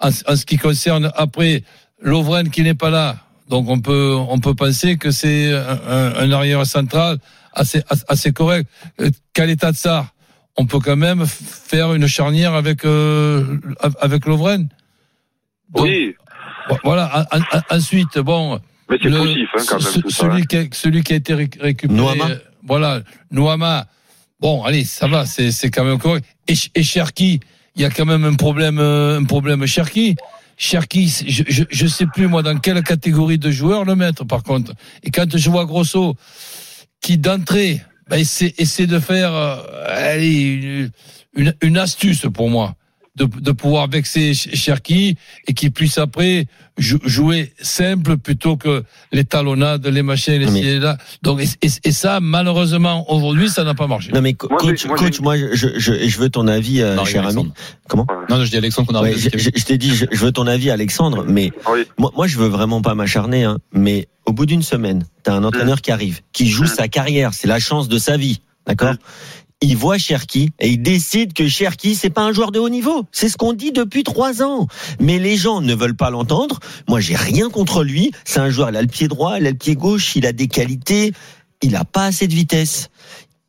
En, 0.00 0.08
en 0.08 0.36
ce 0.36 0.44
qui 0.46 0.56
concerne 0.56 1.10
après 1.16 1.62
Lovren 2.02 2.50
qui 2.50 2.62
n'est 2.62 2.74
pas 2.74 2.90
là, 2.90 3.16
donc 3.48 3.68
on 3.68 3.80
peut 3.80 4.14
on 4.28 4.38
peut 4.40 4.54
penser 4.54 4.96
que 4.96 5.10
c'est 5.10 5.52
un, 5.52 6.30
arrière 6.32 6.66
central 6.66 7.18
assez 7.52 7.82
assez 8.08 8.32
correct. 8.32 8.68
Euh, 9.00 9.10
Kaletatsar, 9.32 10.12
on 10.56 10.66
peut 10.66 10.80
quand 10.80 10.96
même 10.96 11.24
faire 11.26 11.92
une 11.94 12.06
charnière 12.06 12.54
avec 12.54 12.84
euh, 12.84 13.58
avec 14.00 14.26
Lovren? 14.26 14.68
Donc, 15.70 15.84
Oui, 15.86 16.14
Voilà. 16.84 17.26
En- 17.32 17.38
en- 17.58 17.76
ensuite, 17.76 18.18
bon. 18.18 18.60
mais 18.88 18.98
c'est 19.02 19.10
poussif, 19.10 19.48
hein, 19.56 19.62
quand 19.68 19.82
même, 19.84 20.02
tout 20.02 20.10
ça. 20.10 20.16
celui, 20.24 20.42
hein. 20.42 20.46
qui 20.48 20.56
a, 20.56 20.64
celui 20.72 21.02
qui 21.02 21.12
a 21.12 21.16
été 21.16 21.34
ré- 21.34 21.50
récupéré. 21.60 21.94
Noama. 21.98 22.30
euh, 22.30 22.38
Voilà, 22.62 23.00
Noama. 23.30 23.86
Bon, 24.40 24.62
allez, 24.64 24.84
ça 24.84 25.06
va, 25.06 25.24
c'est 25.26 25.50
c'est 25.52 25.70
quand 25.70 25.84
même 25.84 25.98
correct. 25.98 26.24
Et, 26.48 26.54
et 26.74 26.82
Cherki, 26.82 27.40
il 27.74 27.82
y 27.82 27.84
a 27.84 27.90
quand 27.90 28.06
même 28.06 28.24
un 28.24 28.34
problème, 28.34 28.78
euh, 28.78 29.18
un 29.18 29.24
problème 29.24 29.66
Cherki. 29.66 30.16
Cherki, 30.56 31.08
je, 31.26 31.64
je, 31.68 31.86
sais 31.86 32.06
plus 32.06 32.28
moi 32.28 32.42
dans 32.42 32.56
quelle 32.58 32.80
catégorie 32.84 33.38
de 33.38 33.50
joueur 33.50 33.84
le 33.84 33.96
mettre 33.96 34.24
par 34.24 34.44
contre. 34.44 34.72
Et 35.02 35.10
quand 35.10 35.36
je 35.36 35.50
vois 35.50 35.64
Grosso 35.64 36.14
qui 37.00 37.18
d'entrée 37.18 37.82
ben, 38.08 38.18
essaie, 38.18 38.86
de 38.86 38.98
faire 39.00 39.32
euh, 39.34 40.88
une 41.60 41.78
astuce 41.78 42.26
pour 42.32 42.50
moi 42.50 42.76
de, 43.16 43.26
de 43.26 43.52
pouvoir 43.52 43.88
vexer 43.88 44.34
Ch- 44.34 44.54
Cherki 44.56 45.16
et 45.46 45.54
qu'il 45.54 45.70
puisse 45.70 45.98
après 45.98 46.46
jou- 46.78 46.98
jouer 47.04 47.52
simple 47.62 48.16
plutôt 48.16 48.56
que 48.56 48.82
les 49.12 49.24
talonnades, 49.24 49.86
les 49.86 50.02
machins, 50.02 50.32
les 50.34 50.46
Mais- 50.46 50.60
ci 50.62 50.66
et 50.66 50.78
là. 50.80 50.96
Donc 51.22 51.40
et, 51.40 51.46
et- 51.66 51.70
et 51.84 51.92
ça 51.92 52.18
malheureusement 52.20 53.08
aujourd'hui 53.12 53.48
ça 53.48 53.62
n'a 53.62 53.74
pas 53.74 53.86
marché. 53.86 54.10
Non 54.12 54.20
mais 54.20 54.34
co- 54.34 54.48
Moi, 54.50 54.58
j'ai- 54.62 54.66
coach, 54.68 54.86
moi, 54.86 54.96
coach, 54.96 55.20
moi 55.20 55.36
je, 55.38 55.78
je, 55.78 56.08
je 56.08 56.18
veux 56.18 56.28
ton 56.28 56.48
avis, 56.48 56.82
euh, 56.82 57.04
cher 57.04 57.26
ami. 57.26 57.52
Comment? 57.88 58.06
Non, 58.28 58.38
non, 58.38 58.44
je 58.44 58.50
dis 58.50 58.56
Alexandre 58.56 58.88
qu'on 58.88 58.94
Ouais, 59.00 59.10
arrive. 59.10 59.30
je, 59.32 59.38
je- 59.38 59.64
t'ai 59.64 59.78
dit, 59.78 59.94
je, 59.94 60.06
je 60.10 60.18
veux 60.18 60.32
ton 60.32 60.46
avis, 60.48 60.70
Alexandre, 60.70 61.24
mais 61.28 61.52
Oui. 61.72 61.84
moi, 61.98 62.10
moi 62.16 62.26
je 62.26 62.36
veux 62.36 62.48
vraiment 62.48 62.82
pas 62.82 62.94
m'acharner, 62.96 63.44
hein, 63.44 63.58
mais 63.72 64.08
au 64.26 64.32
bout 64.32 64.46
d'une 64.46 64.62
semaine, 64.62 65.04
t'as 65.22 65.34
un 65.34 65.44
entraîneur 65.44 65.80
qui 65.82 65.92
arrive, 65.92 66.20
qui 66.32 66.48
joue 66.48 66.64
Mm. 66.64 66.66
sa 66.66 66.88
carrière, 66.88 67.32
c'est 67.34 67.46
la 67.46 67.60
chance 67.60 67.88
de 67.88 67.98
sa 67.98 68.16
vie, 68.16 68.40
d'accord? 68.66 68.94
Mm. 68.94 68.98
Il 69.64 69.76
voit 69.76 69.98
Cherki 69.98 70.50
et 70.60 70.68
il 70.68 70.82
décide 70.82 71.32
que 71.32 71.48
Cherki 71.48 71.94
c'est 71.94 72.10
pas 72.10 72.22
un 72.22 72.32
joueur 72.32 72.52
de 72.52 72.58
haut 72.58 72.68
niveau. 72.68 73.06
C'est 73.12 73.28
ce 73.28 73.36
qu'on 73.36 73.52
dit 73.52 73.72
depuis 73.72 74.04
trois 74.04 74.42
ans. 74.42 74.66
Mais 75.00 75.18
les 75.18 75.36
gens 75.36 75.60
ne 75.60 75.74
veulent 75.74 75.96
pas 75.96 76.10
l'entendre. 76.10 76.60
Moi 76.88 77.00
j'ai 77.00 77.16
rien 77.16 77.48
contre 77.50 77.82
lui. 77.82 78.12
C'est 78.24 78.40
un 78.40 78.50
joueur. 78.50 78.70
Il 78.70 78.76
a 78.76 78.82
le 78.82 78.88
pied 78.88 79.08
droit, 79.08 79.38
il 79.38 79.46
a 79.46 79.50
le 79.50 79.56
pied 79.56 79.74
gauche, 79.74 80.16
il 80.16 80.26
a 80.26 80.32
des 80.32 80.48
qualités. 80.48 81.12
Il 81.62 81.76
a 81.76 81.84
pas 81.84 82.04
assez 82.04 82.28
de 82.28 82.34
vitesse. 82.34 82.90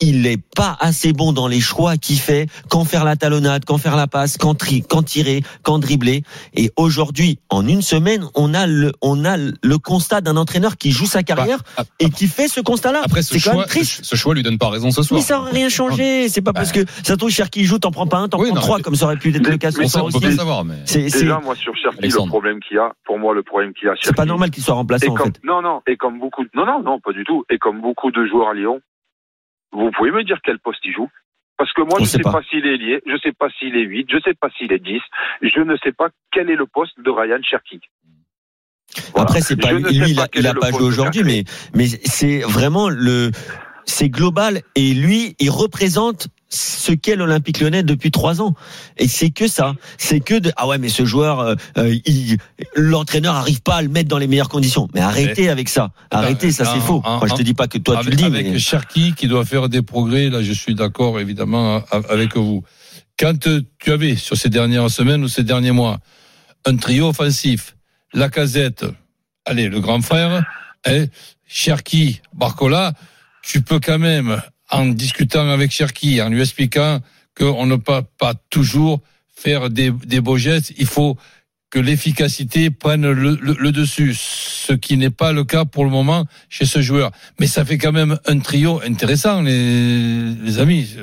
Il 0.01 0.24
n'est 0.24 0.36
pas 0.38 0.75
assez 0.81 1.13
bon 1.13 1.31
dans 1.31 1.47
les 1.47 1.62
choix 1.62 1.95
qu'il 1.95 2.19
fait, 2.19 2.47
quand 2.69 2.83
faire 2.83 3.06
la 3.06 3.15
talonnade, 3.15 3.63
quand 3.65 3.77
faire 3.77 3.95
la 3.95 4.07
passe, 4.07 4.38
quand, 4.38 4.53
tri, 4.53 4.83
quand 4.89 5.03
tirer, 5.03 5.42
quand 5.63 5.80
dribbler. 5.80 6.24
Et 6.53 6.69
aujourd'hui, 6.75 7.39
en 7.50 7.65
une 7.65 7.81
semaine, 7.81 8.25
on 8.36 8.53
a 8.53 8.68
le, 8.68 8.92
on 9.01 9.24
a 9.24 9.38
le 9.38 9.77
constat 9.77 10.19
d'un 10.19 10.36
entraîneur 10.36 10.75
qui 10.75 10.92
joue 10.92 11.06
sa 11.06 11.24
carrière 11.24 11.59
Bah, 11.77 11.86
et 12.00 12.09
qui 12.09 12.27
fait 12.27 12.50
ce 12.50 12.59
constat-là. 12.59 13.01
Après, 13.06 13.21
ce 13.21 13.36
C'est 13.36 13.39
quand 13.39 13.51
choix, 13.51 13.62
même 13.62 13.69
triste. 13.69 14.01
ce, 14.03 14.15
choix 14.18 14.33
lui 14.36 14.44
donne 14.44 14.57
pas 14.57 14.69
raison 14.69 14.92
ce 14.92 15.01
soir. 15.01 15.18
Mais 15.18 15.25
ça 15.25 15.39
aurait 15.39 15.51
rien 15.51 15.69
changé. 15.69 16.27
C'est 16.27 16.42
pas 16.42 16.51
parce 16.51 16.74
que 16.74 16.81
ça 17.03 17.13
se 17.13 17.18
trouve 17.18 17.30
cher 17.31 17.50
qui 17.50 17.63
joue, 17.63 17.80
t'en 17.80 17.92
prends 17.92 18.06
pas 18.07 18.18
un, 18.18 18.27
t'en 18.27 18.38
Oui, 18.39 18.47
prends 18.47 18.56
non, 18.56 18.62
trois, 18.62 18.77
mais- 18.77 18.83
comme 18.83 18.95
ça 18.95 19.06
aurait 19.06 19.18
pu 19.18 19.33
être 19.33 19.47
le 19.47 19.57
cas 19.57 19.71
ce 19.71 19.77
soir 19.77 19.89
sait- 19.89 20.00
on 20.00 20.01
peut 20.09 20.18
aussi. 20.18 20.19
pas 20.25 20.30
le 20.31 20.36
savoir, 20.36 20.65
mais. 20.65 20.75
C'est 20.83 21.09
c'est- 21.09 21.21
Déjà, 21.21 21.39
moi, 21.39 21.56
sur 21.56 21.74
Cherki, 21.77 22.01
le 22.01 22.27
problème 22.27 22.59
qu'il 22.59 22.75
y 22.75 22.80
a, 22.80 22.92
pour 23.06 23.18
moi, 23.18 23.33
le 23.33 23.44
problème 23.44 23.71
qu'il 23.74 23.88
y 23.88 23.89
a, 23.89 23.94
c'est 23.95 24.09
pas 24.12 24.24
Cherki, 24.24 24.27
normal 24.27 24.51
qu'il 24.51 24.62
soit 24.62 24.75
remplaçant 24.75 25.12
en 25.12 25.15
comme, 25.15 25.27
fait. 25.33 25.39
Non, 25.45 25.62
non, 25.62 25.81
et 25.88 25.95
comme 25.95 26.19
beaucoup, 26.19 26.44
non, 26.53 26.65
non, 26.65 26.83
non, 26.83 27.00
pas 27.00 27.13
du 27.13 27.24
tout. 27.24 27.45
Et 27.50 27.57
comme 27.57 27.80
beaucoup 27.81 28.12
de 28.12 28.25
joueurs 28.25 28.50
à 28.50 28.53
Lyon, 28.53 28.81
vous 29.71 29.91
pouvez 29.91 30.12
me 30.12 30.23
dire 30.23 30.39
quel 30.44 30.59
poste 30.59 30.79
il 30.85 30.94
joue? 30.94 31.09
Parce 31.57 31.71
que 31.73 31.81
moi, 31.81 32.00
On 32.00 32.03
je 32.03 32.09
sait 32.09 32.17
sais 32.17 32.23
pas. 32.23 32.33
pas, 32.33 32.41
s'il 32.50 32.65
est 32.65 32.77
lié, 32.77 33.01
je 33.06 33.17
sais 33.23 33.31
pas 33.31 33.50
s'il 33.57 33.75
est 33.77 33.83
8, 33.83 34.07
je 34.12 34.17
sais 34.25 34.33
pas 34.33 34.50
s'il 34.57 34.73
est 34.73 34.79
10, 34.79 35.00
je 35.41 35.59
ne 35.62 35.77
sais 35.83 35.94
pas 35.94 36.09
quel 36.31 36.50
est 36.50 36.56
le 36.56 36.65
poste 36.65 37.00
de 37.00 37.09
Ryan 37.09 37.41
Cherki. 37.41 37.79
Voilà. 39.13 39.29
Après 39.29 39.41
c'est 39.41 39.56
pas 39.56 39.69
Je 39.69 39.75
lui, 39.75 39.83
ne 39.83 40.07
il 40.07 40.15
pas 40.15 40.27
il 40.35 40.47
a 40.47 40.53
pas 40.53 40.71
joué 40.71 40.83
aujourd'hui, 40.83 41.23
mais 41.23 41.44
mais 41.73 41.88
c'est 41.88 42.39
vraiment 42.41 42.89
le 42.89 43.31
c'est 43.85 44.09
global 44.09 44.62
et 44.75 44.94
lui 44.94 45.35
il 45.39 45.50
représente 45.50 46.27
ce 46.56 46.92
qu'est 46.94 47.16
l'Olympique 47.16 47.60
Lyonnais 47.60 47.84
depuis 47.84 48.12
trois 48.12 48.42
ans. 48.42 48.54
Et 48.98 49.07
c'est 49.07 49.30
que 49.30 49.48
ça. 49.48 49.75
C'est 49.98 50.19
que 50.19 50.36
de 50.40 50.52
ah 50.56 50.68
ouais 50.68 50.78
mais 50.78 50.90
ce 50.90 51.06
joueur 51.06 51.40
euh, 51.40 51.56
euh, 51.78 51.96
il- 52.06 52.38
l'entraîneur 52.75 53.36
arrive 53.36 53.62
pas 53.62 53.75
à 53.75 53.81
le 53.81 53.90
mettre 53.90 54.10
dans 54.10 54.18
les 54.18 54.28
meilleures 54.28 54.50
conditions. 54.50 54.88
Mais 54.94 55.02
arrêtez 55.02 55.50
avec 55.50 55.69
ça. 55.69 55.92
Arrêtez 56.12 56.52
ça 56.52 56.66
c'est 56.66 56.80
faux. 56.80 57.02
Enfin, 57.04 57.28
je 57.28 57.33
te 57.35 57.42
dis 57.44 57.54
pas 57.54 57.68
que 57.68 57.78
toi 57.78 58.02
tu 58.02 58.09
le 58.09 58.16
dis 58.16 58.24
avec 58.24 58.47
mais 58.47 58.59
Cherki 58.59 59.14
qui 59.14 59.28
doit 59.28 59.45
faire 59.45 59.69
des 59.69 59.81
progrès, 59.81 60.30
là 60.30 60.42
je 60.42 60.54
suis 60.54 60.76
d'accord 60.76 61.19
évidemment 61.19 61.81
avec 62.09 62.35
vous. 62.38 62.64
Quand 63.19 63.47
euh, 63.47 63.62
tu 63.80 63.92
avais 63.92 64.16
sur 64.16 64.35
ces 64.38 64.50
dernières 64.50 64.90
semaines 64.90 65.24
ou 65.24 65.28
ces 65.28 65.44
derniers 65.44 65.71
mois 65.71 66.00
un 66.66 66.76
trio 66.78 67.09
offensif, 67.09 67.76
la 68.14 68.30
casette, 68.30 68.85
allez 69.45 69.69
le 69.69 69.80
grand 69.80 70.02
frère, 70.02 70.44
hein, 70.85 71.06
Cherki, 71.47 72.21
Barcola, 72.33 72.94
tu 73.44 73.62
peux 73.62 73.80
quand 73.80 74.00
même 74.00 74.42
en 74.72 74.86
discutant 74.88 75.50
avec 75.50 75.72
Cherki, 75.72 76.22
en 76.22 76.30
lui 76.30 76.42
expliquant 76.42 77.00
qu'on 77.38 77.66
ne 77.66 77.76
peut 77.76 78.02
pas 78.18 78.34
toujours 78.50 79.02
faire 79.36 79.69
des, 79.69 79.92
des 79.92 80.22
beaux 80.22 80.38
gestes, 80.38 80.74
il 80.78 80.86
faut 80.88 81.18
que 81.69 81.80
l'efficacité 81.80 82.69
prenne 82.69 83.10
le, 83.12 83.38
le- 83.42 83.57
le 83.60 83.72
dessus, 83.72 84.14
ce 84.16 84.72
qui 84.74 84.95
n'est 84.98 85.10
pas 85.10 85.34
le 85.34 85.44
cas 85.44 85.66
pour 85.66 85.84
le 85.84 85.90
moment 85.92 86.26
chez 86.48 86.66
ce 86.66 86.81
joueur. 86.81 87.12
Mais 87.40 87.48
ça 87.48 87.66
fait 87.66 87.78
quand 87.78 87.92
même 87.92 88.18
un 88.28 88.40
trio 88.40 88.81
intéressant, 88.86 89.42
les, 89.42 90.34
les 90.36 90.60
amis. 90.60 90.95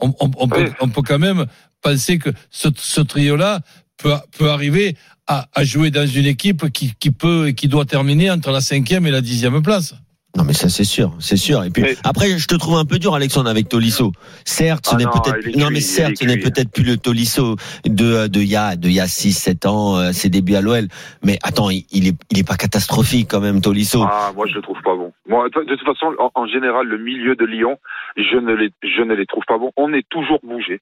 On, 0.00 0.08
on- 0.20 0.30
on 0.36 0.48
peut, 0.48 0.64
Oui. 0.64 0.70
on 0.80 0.88
peut 0.88 1.02
quand 1.02 1.18
même 1.20 1.46
penser 1.82 2.18
que 2.18 2.30
ce, 2.50 2.68
ce 2.76 3.00
trio-là 3.00 3.60
peut, 3.96 4.14
peut 4.36 4.50
arriver 4.50 4.96
à, 5.28 5.48
à 5.54 5.62
jouer 5.62 5.90
dans 5.92 6.06
une 6.06 6.26
équipe 6.26 6.68
qui, 6.72 6.94
qui 6.98 7.10
peut 7.12 7.48
et 7.48 7.54
qui 7.54 7.68
doit 7.68 7.84
terminer 7.84 8.30
entre 8.30 8.50
la 8.50 8.60
cinquième 8.60 9.06
et 9.06 9.10
la 9.12 9.20
dixième 9.20 9.62
place. 9.62 9.94
Non 10.36 10.44
mais 10.44 10.52
ça 10.52 10.68
c'est 10.68 10.84
sûr 10.84 11.14
c'est 11.18 11.38
sûr 11.38 11.64
et 11.64 11.70
puis 11.70 11.82
Mais- 11.82 11.96
après 12.04 12.36
je 12.38 12.46
te 12.46 12.54
trouve 12.54 12.76
un 12.76 12.84
peu 12.84 12.98
dur 12.98 13.14
Alexandre 13.14 13.48
avec 13.48 13.68
Tolisso 13.68 14.12
certes 14.44 14.86
ce 14.86 14.94
Ah 14.94 14.98
n'est 14.98 15.06
peut-être 15.06 15.56
non 15.56 15.70
mais 15.70 15.80
certes 15.80 16.16
ce 16.20 16.24
n'est 16.26 16.36
peut-être 16.36 16.70
plus 16.70 16.84
le 16.84 16.96
Tolisso 16.98 17.56
de 17.86 18.26
de 18.28 18.40
il 18.40 18.48
y 18.48 18.54
a 18.56 18.76
de 18.76 18.88
il 18.88 18.94
y 18.94 19.00
a 19.00 19.06
6 19.08 19.32
7 19.32 19.66
ans 19.66 19.96
euh, 19.96 20.12
ses 20.12 20.28
débuts 20.28 20.54
à 20.54 20.60
l'OL 20.60 20.86
mais 21.24 21.38
attends 21.42 21.70
il, 21.70 21.84
il 21.92 22.06
est 22.08 22.16
il 22.30 22.38
est 22.38 22.46
pas 22.46 22.56
catastrophique 22.56 23.28
quand 23.30 23.40
même 23.40 23.60
Tolisso 23.62 24.04
Ah, 24.06 24.32
moi, 24.36 24.46
je 24.46 24.54
le 24.54 24.62
trouve 24.62 24.80
pas 24.84 24.94
bon. 24.94 25.12
Moi, 25.26 25.48
de 25.48 25.74
toute 25.76 25.84
façon, 25.84 26.14
en, 26.18 26.30
en 26.34 26.46
général, 26.46 26.86
le 26.86 26.98
milieu 26.98 27.34
de 27.36 27.44
Lyon, 27.44 27.78
je 28.16 28.36
ne 28.38 28.54
les, 28.54 28.70
je 28.82 29.02
ne 29.02 29.14
les 29.14 29.26
trouve 29.26 29.44
pas 29.46 29.58
bons. 29.58 29.72
On 29.76 29.92
est 29.92 30.06
toujours 30.08 30.38
bougé. 30.42 30.80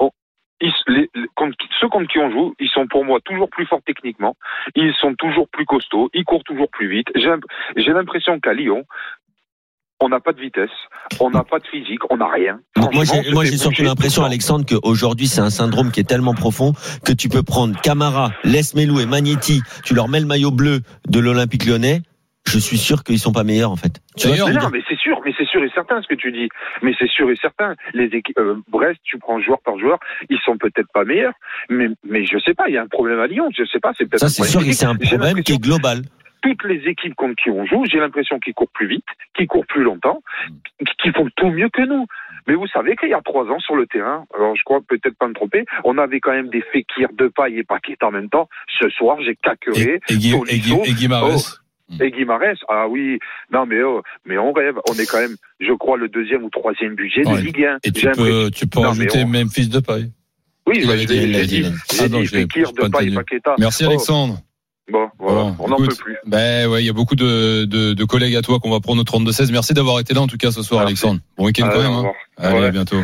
On- 0.00 0.10
ils- 0.60 0.72
les- 0.88 1.10
les- 1.14 1.28
contre- 1.34 1.56
ceux 1.80 1.88
contre 1.88 2.08
qui 2.08 2.18
on 2.18 2.30
joue, 2.30 2.54
ils 2.58 2.68
sont 2.68 2.86
pour 2.86 3.04
moi 3.04 3.18
toujours 3.24 3.48
plus 3.50 3.66
forts 3.66 3.82
techniquement. 3.86 4.36
Ils 4.74 4.94
sont 5.00 5.14
toujours 5.14 5.48
plus 5.48 5.64
costauds. 5.66 6.10
Ils 6.14 6.24
courent 6.24 6.44
toujours 6.44 6.68
plus 6.70 6.88
vite. 6.88 7.08
J'ai 7.14 7.28
l'imp- 7.28 7.44
j'ai 7.76 7.92
l'impression 7.92 8.38
qu'à 8.40 8.52
Lyon, 8.54 8.84
On 10.00 10.08
n'a 10.08 10.20
pas 10.20 10.32
de 10.32 10.40
vitesse, 10.40 10.70
on 11.18 11.28
n'a 11.30 11.42
pas 11.42 11.58
de 11.58 11.66
physique, 11.66 11.98
on 12.08 12.18
n'a 12.18 12.28
rien. 12.28 12.60
Moi, 12.92 13.02
j'ai, 13.44 13.56
surtout 13.56 13.82
l'impression. 13.82 14.22
Alexandre, 14.22 14.64
qu'aujourd'hui, 14.64 15.26
c'est 15.26 15.40
un 15.40 15.50
syndrome 15.50 15.90
qui 15.90 15.98
est 15.98 16.04
tellement 16.08 16.34
profond 16.34 16.72
que 17.04 17.12
tu 17.12 17.28
peux 17.28 17.42
prendre 17.42 17.74
Camara, 17.80 18.30
Lesmelou 18.44 19.00
et 19.00 19.06
Magnetti, 19.06 19.60
tu 19.84 19.94
leur 19.94 20.06
mets 20.06 20.20
le 20.20 20.26
maillot 20.26 20.52
bleu 20.52 20.82
de 21.08 21.18
l'Olympique 21.18 21.66
lyonnais, 21.66 22.02
je 22.48 22.58
suis 22.58 22.78
sûr 22.78 23.04
qu'ils 23.04 23.18
sont 23.18 23.32
pas 23.32 23.44
meilleurs, 23.44 23.70
en 23.70 23.76
fait. 23.76 24.00
Tu 24.16 24.28
vois 24.28 24.48
Mais 24.48 24.54
non, 24.54 24.70
mais 24.72 24.82
c'est 24.88 24.98
sûr, 24.98 25.20
mais 25.24 25.32
c'est 25.36 25.46
sûr 25.46 25.62
et 25.62 25.70
certain 25.74 26.00
ce 26.02 26.08
que 26.08 26.14
tu 26.14 26.32
dis. 26.32 26.48
Mais 26.82 26.92
c'est 26.98 27.08
sûr 27.08 27.30
et 27.30 27.36
certain. 27.36 27.74
Les 27.94 28.06
équipes, 28.06 28.38
euh, 28.38 28.56
Brest, 28.68 28.98
tu 29.04 29.18
prends 29.18 29.40
joueur 29.40 29.60
par 29.64 29.78
joueur, 29.78 29.98
ils 30.30 30.38
sont 30.44 30.56
peut-être 30.56 30.90
pas 30.92 31.04
meilleurs, 31.04 31.34
mais 31.68 31.88
mais 32.04 32.24
je 32.24 32.38
sais 32.38 32.54
pas, 32.54 32.68
il 32.68 32.74
y 32.74 32.78
a 32.78 32.82
un 32.82 32.88
problème 32.88 33.20
à 33.20 33.26
Lyon, 33.26 33.48
je 33.56 33.64
sais 33.64 33.80
pas, 33.80 33.92
c'est 33.96 34.04
peut-être 34.08 34.20
Ça, 34.20 34.26
un 34.26 34.28
c'est 34.28 34.42
problème 34.42 34.60
sûr 34.62 34.70
que 34.70 34.76
c'est 34.76 34.86
un 34.86 34.96
problème 35.18 35.42
qui 35.42 35.52
est 35.52 35.62
global. 35.62 36.02
toutes 36.42 36.64
les 36.64 36.86
équipes 36.88 37.14
contre 37.14 37.34
qui 37.42 37.50
on 37.50 37.66
joue, 37.66 37.84
j'ai 37.90 37.98
l'impression 37.98 38.38
qu'ils 38.38 38.54
courent 38.54 38.70
plus 38.72 38.86
vite, 38.88 39.04
qu'ils 39.34 39.46
courent 39.46 39.66
plus 39.66 39.82
longtemps, 39.82 40.20
qu'ils 41.02 41.12
font 41.12 41.28
tout 41.36 41.50
mieux 41.50 41.68
que 41.68 41.82
nous. 41.82 42.06
Mais 42.46 42.54
vous 42.54 42.66
savez 42.68 42.96
qu'il 42.96 43.10
y 43.10 43.14
a 43.14 43.20
trois 43.20 43.44
ans 43.46 43.58
sur 43.58 43.76
le 43.76 43.86
terrain, 43.86 44.24
alors 44.34 44.56
je 44.56 44.62
crois 44.62 44.80
peut-être 44.86 45.16
pas 45.18 45.28
me 45.28 45.34
tromper, 45.34 45.64
on 45.84 45.98
avait 45.98 46.20
quand 46.20 46.32
même 46.32 46.48
des 46.48 46.62
Fekir, 46.72 47.08
Depay 47.12 47.52
et 47.54 47.62
Paquet 47.64 47.96
en 48.02 48.10
même 48.10 48.30
temps. 48.30 48.48
Ce 48.80 48.88
soir, 48.88 49.18
j'ai 49.20 49.32
Et, 49.32 49.36
Caqueré 49.36 50.00
et, 50.08 50.14
et, 50.14 50.92
Guimarães. 50.94 51.58
Et 52.00 52.10
Guimarães. 52.10 52.54
Ah 52.68 52.86
oui, 52.88 53.18
non 53.52 53.66
mais 53.66 53.82
oh, 53.82 54.02
mais 54.26 54.38
on 54.38 54.52
rêve. 54.52 54.74
On 54.90 54.94
est 54.94 55.06
quand 55.06 55.20
même, 55.20 55.36
je 55.60 55.72
crois, 55.72 55.96
le 55.96 56.08
deuxième 56.08 56.44
ou 56.44 56.50
troisième 56.50 56.94
budget 56.94 57.26
Ouais. 57.26 57.36
de 57.40 57.46
Ligue 57.46 57.64
1. 57.64 57.78
Et 57.84 57.92
tu 57.92 58.08
peux, 58.10 58.50
tu 58.50 58.66
peux 58.66 58.78
Non, 58.80 58.92
mais 58.94 59.04
rajouter 59.04 59.22
on- 59.24 59.28
même 59.28 59.48
fils 59.50 59.68
de 59.68 59.80
paille. 59.80 60.10
Oui, 60.66 60.80
Il 60.80 60.86
bah, 60.86 60.92
avait 60.92 61.06
dit, 61.06 61.14
il 61.16 61.34
j'ai 61.34 61.46
dit, 61.46 61.56
il 61.60 61.66
a 61.66 61.70
dit. 61.70 61.76
Ah 62.00 62.08
non, 62.08 62.20
dit 62.20 62.26
j'ai- 62.26 62.40
Depay 62.46 62.64
entendu. 62.66 63.12
Paqueta. 63.12 63.54
Merci 63.58 63.84
Oh, 63.86 63.88
Alexandre. 63.88 64.38
Bon, 64.90 65.06
voilà, 65.18 65.42
Bon, 65.50 65.56
on 65.60 65.68
n'en 65.68 65.76
peut 65.76 65.88
plus. 65.98 66.16
Ben 66.26 66.66
ouais, 66.66 66.82
il 66.82 66.86
y 66.86 66.88
a 66.88 66.94
beaucoup 66.94 67.14
de, 67.14 67.66
de, 67.66 67.92
de 67.92 68.04
collègues 68.04 68.36
à 68.36 68.40
toi 68.42 68.58
qu'on 68.58 68.70
va 68.70 68.80
prendre 68.80 69.00
au 69.02 69.04
32-16. 69.04 69.52
Merci 69.52 69.74
d'avoir 69.74 70.00
été 70.00 70.14
là 70.14 70.22
en 70.22 70.26
tout 70.26 70.38
cas 70.38 70.50
ce 70.50 70.62
soir, 70.62 70.80
Merci. 70.80 70.92
Alexandre. 71.04 71.20
Bon 71.36 71.44
week-end 71.44 71.68
quand 71.70 71.82
même. 71.82 71.90
au 71.92 72.06
Hein. 72.06 72.12
Allez, 72.38 72.58
Ouais. 72.60 72.66
à 72.66 72.70
bientôt. 72.70 73.02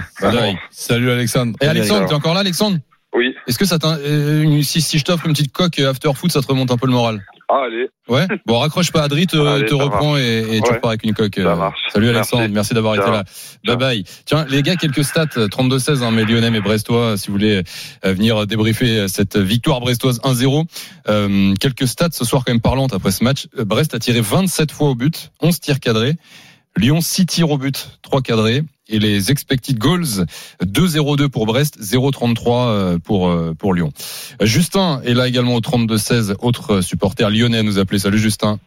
Salut 0.70 1.10
Alexandre. 1.10 1.56
Et 1.60 1.66
Alexandre, 1.66 2.00
Allez, 2.00 2.08
t'es 2.08 2.14
encore 2.14 2.34
là, 2.34 2.40
Alexandre? 2.40 2.78
Oui. 3.14 3.34
Est-ce 3.46 3.58
que 3.58 3.64
ça 3.64 3.78
t'in- 3.78 3.98
euh, 3.98 4.62
si, 4.62 4.80
si 4.80 4.98
je 4.98 5.04
t'offre 5.04 5.26
une 5.26 5.32
petite 5.34 5.52
coque 5.52 5.78
euh, 5.78 5.90
after 5.90 6.10
foot, 6.14 6.32
ça 6.32 6.40
te 6.40 6.46
remonte 6.46 6.70
un 6.70 6.76
peu 6.76 6.86
le 6.86 6.92
moral? 6.92 7.20
Ah, 7.48 7.64
allez. 7.66 7.88
Ouais. 8.08 8.26
Bon, 8.46 8.58
raccroche 8.58 8.90
pas. 8.90 9.02
Adri 9.02 9.26
te, 9.26 9.36
Allez, 9.36 9.66
te 9.66 9.74
reprend 9.74 10.16
et, 10.16 10.44
et 10.56 10.60
tu 10.60 10.68
Ouais. 10.68 10.76
repars 10.76 10.90
avec 10.90 11.04
une 11.04 11.12
coque. 11.14 11.34
Ça 11.36 11.40
euh. 11.42 11.56
marche. 11.56 11.78
Salut 11.92 12.08
Alexandre, 12.08 12.40
Merci. 12.42 12.54
merci, 12.54 12.74
d'avoir 12.74 12.94
été 12.94 13.10
là. 13.10 13.24
Bye 13.66 13.76
bye. 13.76 14.04
Tiens, 14.24 14.46
les 14.48 14.62
gars, 14.62 14.76
quelques 14.76 15.04
stats. 15.04 15.26
32-16, 15.26 16.02
hein, 16.02 16.10
mais 16.10 16.24
Lyonnais, 16.24 16.50
mais 16.50 16.60
Brestois, 16.60 17.16
si 17.16 17.26
vous 17.28 17.34
voulez 17.34 17.62
euh, 18.04 18.12
venir 18.12 18.46
débriefer 18.46 19.00
euh, 19.00 19.08
cette 19.08 19.36
victoire 19.36 19.80
brestoise 19.80 20.20
1-0. 20.22 20.64
Euh, 21.08 21.54
quelques 21.60 21.86
stats 21.86 22.08
ce 22.12 22.24
soir 22.24 22.44
quand 22.44 22.52
même 22.52 22.60
parlantes 22.62 22.94
après 22.94 23.10
ce 23.10 23.22
match. 23.24 23.46
Euh, 23.58 23.64
Brest 23.64 23.94
a 23.94 23.98
tiré 23.98 24.20
27 24.20 24.72
fois 24.72 24.88
au 24.90 24.94
but, 24.94 25.30
11 25.40 25.60
tirs 25.60 25.80
cadrés. 25.80 26.14
Lyon 26.76 27.00
6 27.00 27.26
tirs 27.26 27.50
au 27.50 27.58
but, 27.58 27.98
3 28.02 28.22
cadrés. 28.22 28.62
Et 28.88 28.98
les 28.98 29.30
expected 29.30 29.78
goals 29.78 30.26
2-0-2 30.62 31.28
pour 31.30 31.46
Brest, 31.46 31.80
0-33 31.80 32.68
euh, 32.68 32.98
pour 32.98 33.28
euh, 33.28 33.54
pour 33.58 33.72
Lyon. 33.72 33.90
Euh, 34.42 34.44
Justin 34.46 35.00
est 35.04 35.14
là 35.14 35.26
également 35.26 35.54
au 35.54 35.60
32-16, 35.60 36.34
autre 36.40 36.82
supporter 36.82 37.30
lyonnais 37.30 37.58
à 37.58 37.62
nous 37.62 37.78
appeler. 37.78 37.98
Salut 37.98 38.18
Justin. 38.18 38.58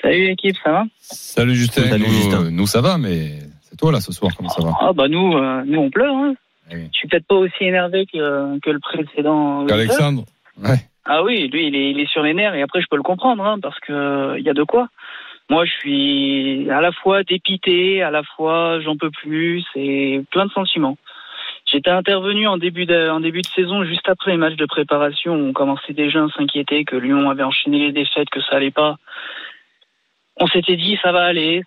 Salut 0.00 0.28
l'équipe, 0.28 0.56
ça 0.62 0.70
va? 0.70 0.84
Salut 1.00 1.54
Justin. 1.56 1.82
Salut, 1.88 2.04
nous, 2.06 2.12
Justin. 2.14 2.44
euh, 2.44 2.50
nous 2.50 2.66
ça 2.66 2.80
va, 2.80 2.96
mais 2.96 3.40
c'est 3.62 3.76
toi 3.76 3.90
là 3.90 4.00
ce 4.00 4.12
soir, 4.12 4.30
comment 4.36 4.48
ça 4.50 4.62
va? 4.62 4.72
Ah 4.80 4.92
bah 4.92 5.08
nous, 5.08 5.36
euh, 5.36 5.62
nous 5.66 5.80
on 5.80 5.90
pleure. 5.90 6.14
Hein. 6.14 6.34
Ah 6.70 6.74
oui. 6.76 6.88
Je 6.92 6.98
suis 6.98 7.08
peut-être 7.08 7.26
pas 7.26 7.34
aussi 7.34 7.64
énervé 7.64 8.06
que, 8.06 8.58
que 8.60 8.70
le 8.70 8.78
précédent. 8.78 9.66
Alexandre. 9.66 10.24
Ouais. 10.62 10.78
Ah 11.04 11.24
oui, 11.24 11.48
lui 11.48 11.66
il 11.66 11.74
est, 11.74 11.90
il 11.90 11.98
est 11.98 12.08
sur 12.08 12.22
les 12.22 12.34
nerfs 12.34 12.54
et 12.54 12.62
après 12.62 12.80
je 12.80 12.86
peux 12.88 12.96
le 12.96 13.02
comprendre 13.02 13.44
hein, 13.44 13.58
parce 13.60 13.78
que 13.80 13.92
euh, 13.92 14.38
il 14.38 14.44
y 14.44 14.48
a 14.50 14.54
de 14.54 14.62
quoi. 14.62 14.88
Moi 15.50 15.64
je 15.64 15.72
suis 15.72 16.70
à 16.70 16.80
la 16.80 16.92
fois 16.92 17.24
dépité, 17.24 18.02
à 18.02 18.12
la 18.12 18.22
fois 18.22 18.80
j'en 18.80 18.96
peux 18.96 19.10
plus, 19.10 19.64
c'est 19.74 20.22
plein 20.30 20.46
de 20.46 20.52
sentiments. 20.52 20.96
J'étais 21.66 21.90
intervenu 21.90 22.46
en 22.46 22.56
début 22.56 22.86
de, 22.86 23.42
saison, 23.54 23.84
juste 23.84 24.08
après 24.08 24.30
les 24.30 24.36
matchs 24.36 24.56
de 24.56 24.66
préparation. 24.66 25.34
On 25.34 25.52
commençait 25.52 25.92
déjà 25.92 26.22
à 26.22 26.28
s'inquiéter 26.28 26.84
que 26.84 26.94
Lyon 26.94 27.28
avait 27.30 27.42
enchaîné 27.42 27.78
les 27.78 27.92
défaites, 27.92 28.30
que 28.30 28.40
ça 28.40 28.56
allait 28.56 28.70
pas. 28.70 28.96
On 30.36 30.46
s'était 30.46 30.76
dit 30.76 30.96
ça 31.02 31.10
va 31.10 31.24
aller. 31.24 31.62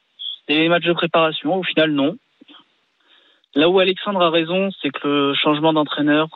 Les 0.48 0.70
matchs 0.70 0.86
de 0.86 0.94
préparation. 0.94 1.56
Au 1.56 1.64
final, 1.64 1.92
non. 1.92 2.18
Là 3.54 3.70
où 3.70 3.80
Alexandre 3.80 4.22
a 4.22 4.30
raison, 4.30 4.70
c'est 4.82 4.92
que 4.92 5.08
le 5.08 5.34
changement 5.36 5.74
d'entraîneur, 5.74 6.28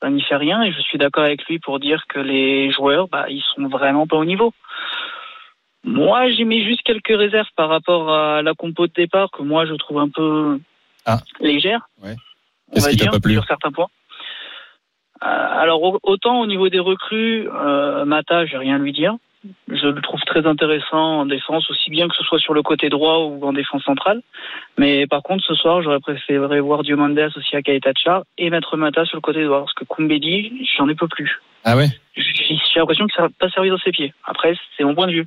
ça 0.00 0.08
n'y 0.08 0.22
fait 0.22 0.36
rien. 0.36 0.62
Et 0.62 0.72
je 0.72 0.80
suis 0.80 0.98
d'accord 0.98 1.24
avec 1.24 1.44
lui 1.46 1.58
pour 1.58 1.80
dire 1.80 2.04
que 2.08 2.20
les 2.20 2.70
joueurs, 2.70 3.08
bah, 3.08 3.26
ils 3.28 3.42
sont 3.54 3.66
vraiment 3.68 4.06
pas 4.06 4.16
au 4.16 4.24
niveau. 4.24 4.52
Moi, 5.84 6.28
j'ai 6.30 6.44
mis 6.44 6.64
juste 6.64 6.82
quelques 6.82 7.16
réserves 7.16 7.48
par 7.56 7.68
rapport 7.68 8.12
à 8.12 8.42
la 8.42 8.54
compo 8.54 8.86
de 8.86 8.92
départ 8.92 9.30
que 9.30 9.42
moi 9.42 9.64
je 9.66 9.74
trouve 9.74 9.98
un 9.98 10.08
peu 10.08 10.58
Ah. 11.06 11.18
légère. 11.40 11.88
Ouais. 12.02 12.16
t'a 12.74 13.10
pas 13.10 13.20
plu 13.20 13.34
sur 13.34 13.44
certains 13.46 13.72
points. 13.72 13.88
Euh, 15.22 15.26
alors 15.26 15.82
au- 15.82 15.98
autant 16.02 16.40
au 16.40 16.46
niveau 16.46 16.68
des 16.68 16.78
recrues, 16.78 17.48
euh, 17.48 18.04
Mata, 18.04 18.44
j'ai 18.46 18.56
rien 18.58 18.76
à 18.76 18.78
lui 18.78 18.92
dire. 18.92 19.14
Je 19.68 19.86
le 19.86 20.00
trouve 20.02 20.20
très 20.22 20.46
intéressant 20.46 21.20
en 21.20 21.26
défense, 21.26 21.70
aussi 21.70 21.90
bien 21.90 22.08
que 22.08 22.14
ce 22.16 22.24
soit 22.24 22.40
sur 22.40 22.54
le 22.54 22.62
côté 22.62 22.88
droit 22.88 23.18
ou 23.18 23.44
en 23.46 23.52
défense 23.52 23.84
centrale. 23.84 24.20
Mais 24.78 25.06
par 25.06 25.22
contre, 25.22 25.44
ce 25.44 25.54
soir, 25.54 25.80
j'aurais 25.80 26.00
préféré 26.00 26.60
voir 26.60 26.82
Diomande 26.82 27.18
associé 27.18 27.56
à 27.58 27.62
Kaetacha 27.62 28.24
et 28.36 28.50
mettre 28.50 28.76
Mata 28.76 29.04
sur 29.06 29.16
le 29.16 29.20
côté 29.22 29.44
droit. 29.44 29.60
Parce 29.60 29.74
que 29.74 29.84
Kumbedi, 29.84 30.66
j'en 30.76 30.88
ai 30.88 30.94
peu 30.96 31.06
plus. 31.08 31.40
Ah 31.64 31.76
ouais? 31.76 31.86
J'ai 32.16 32.56
j'ai 32.56 32.80
l'impression 32.80 33.06
que 33.06 33.14
ça 33.14 33.22
n'a 33.22 33.28
pas 33.30 33.48
servi 33.50 33.70
dans 33.70 33.78
ses 33.78 33.92
pieds. 33.92 34.12
Après, 34.24 34.56
c'est 34.76 34.84
mon 34.84 34.94
point 34.94 35.06
de 35.06 35.12
vue. 35.12 35.26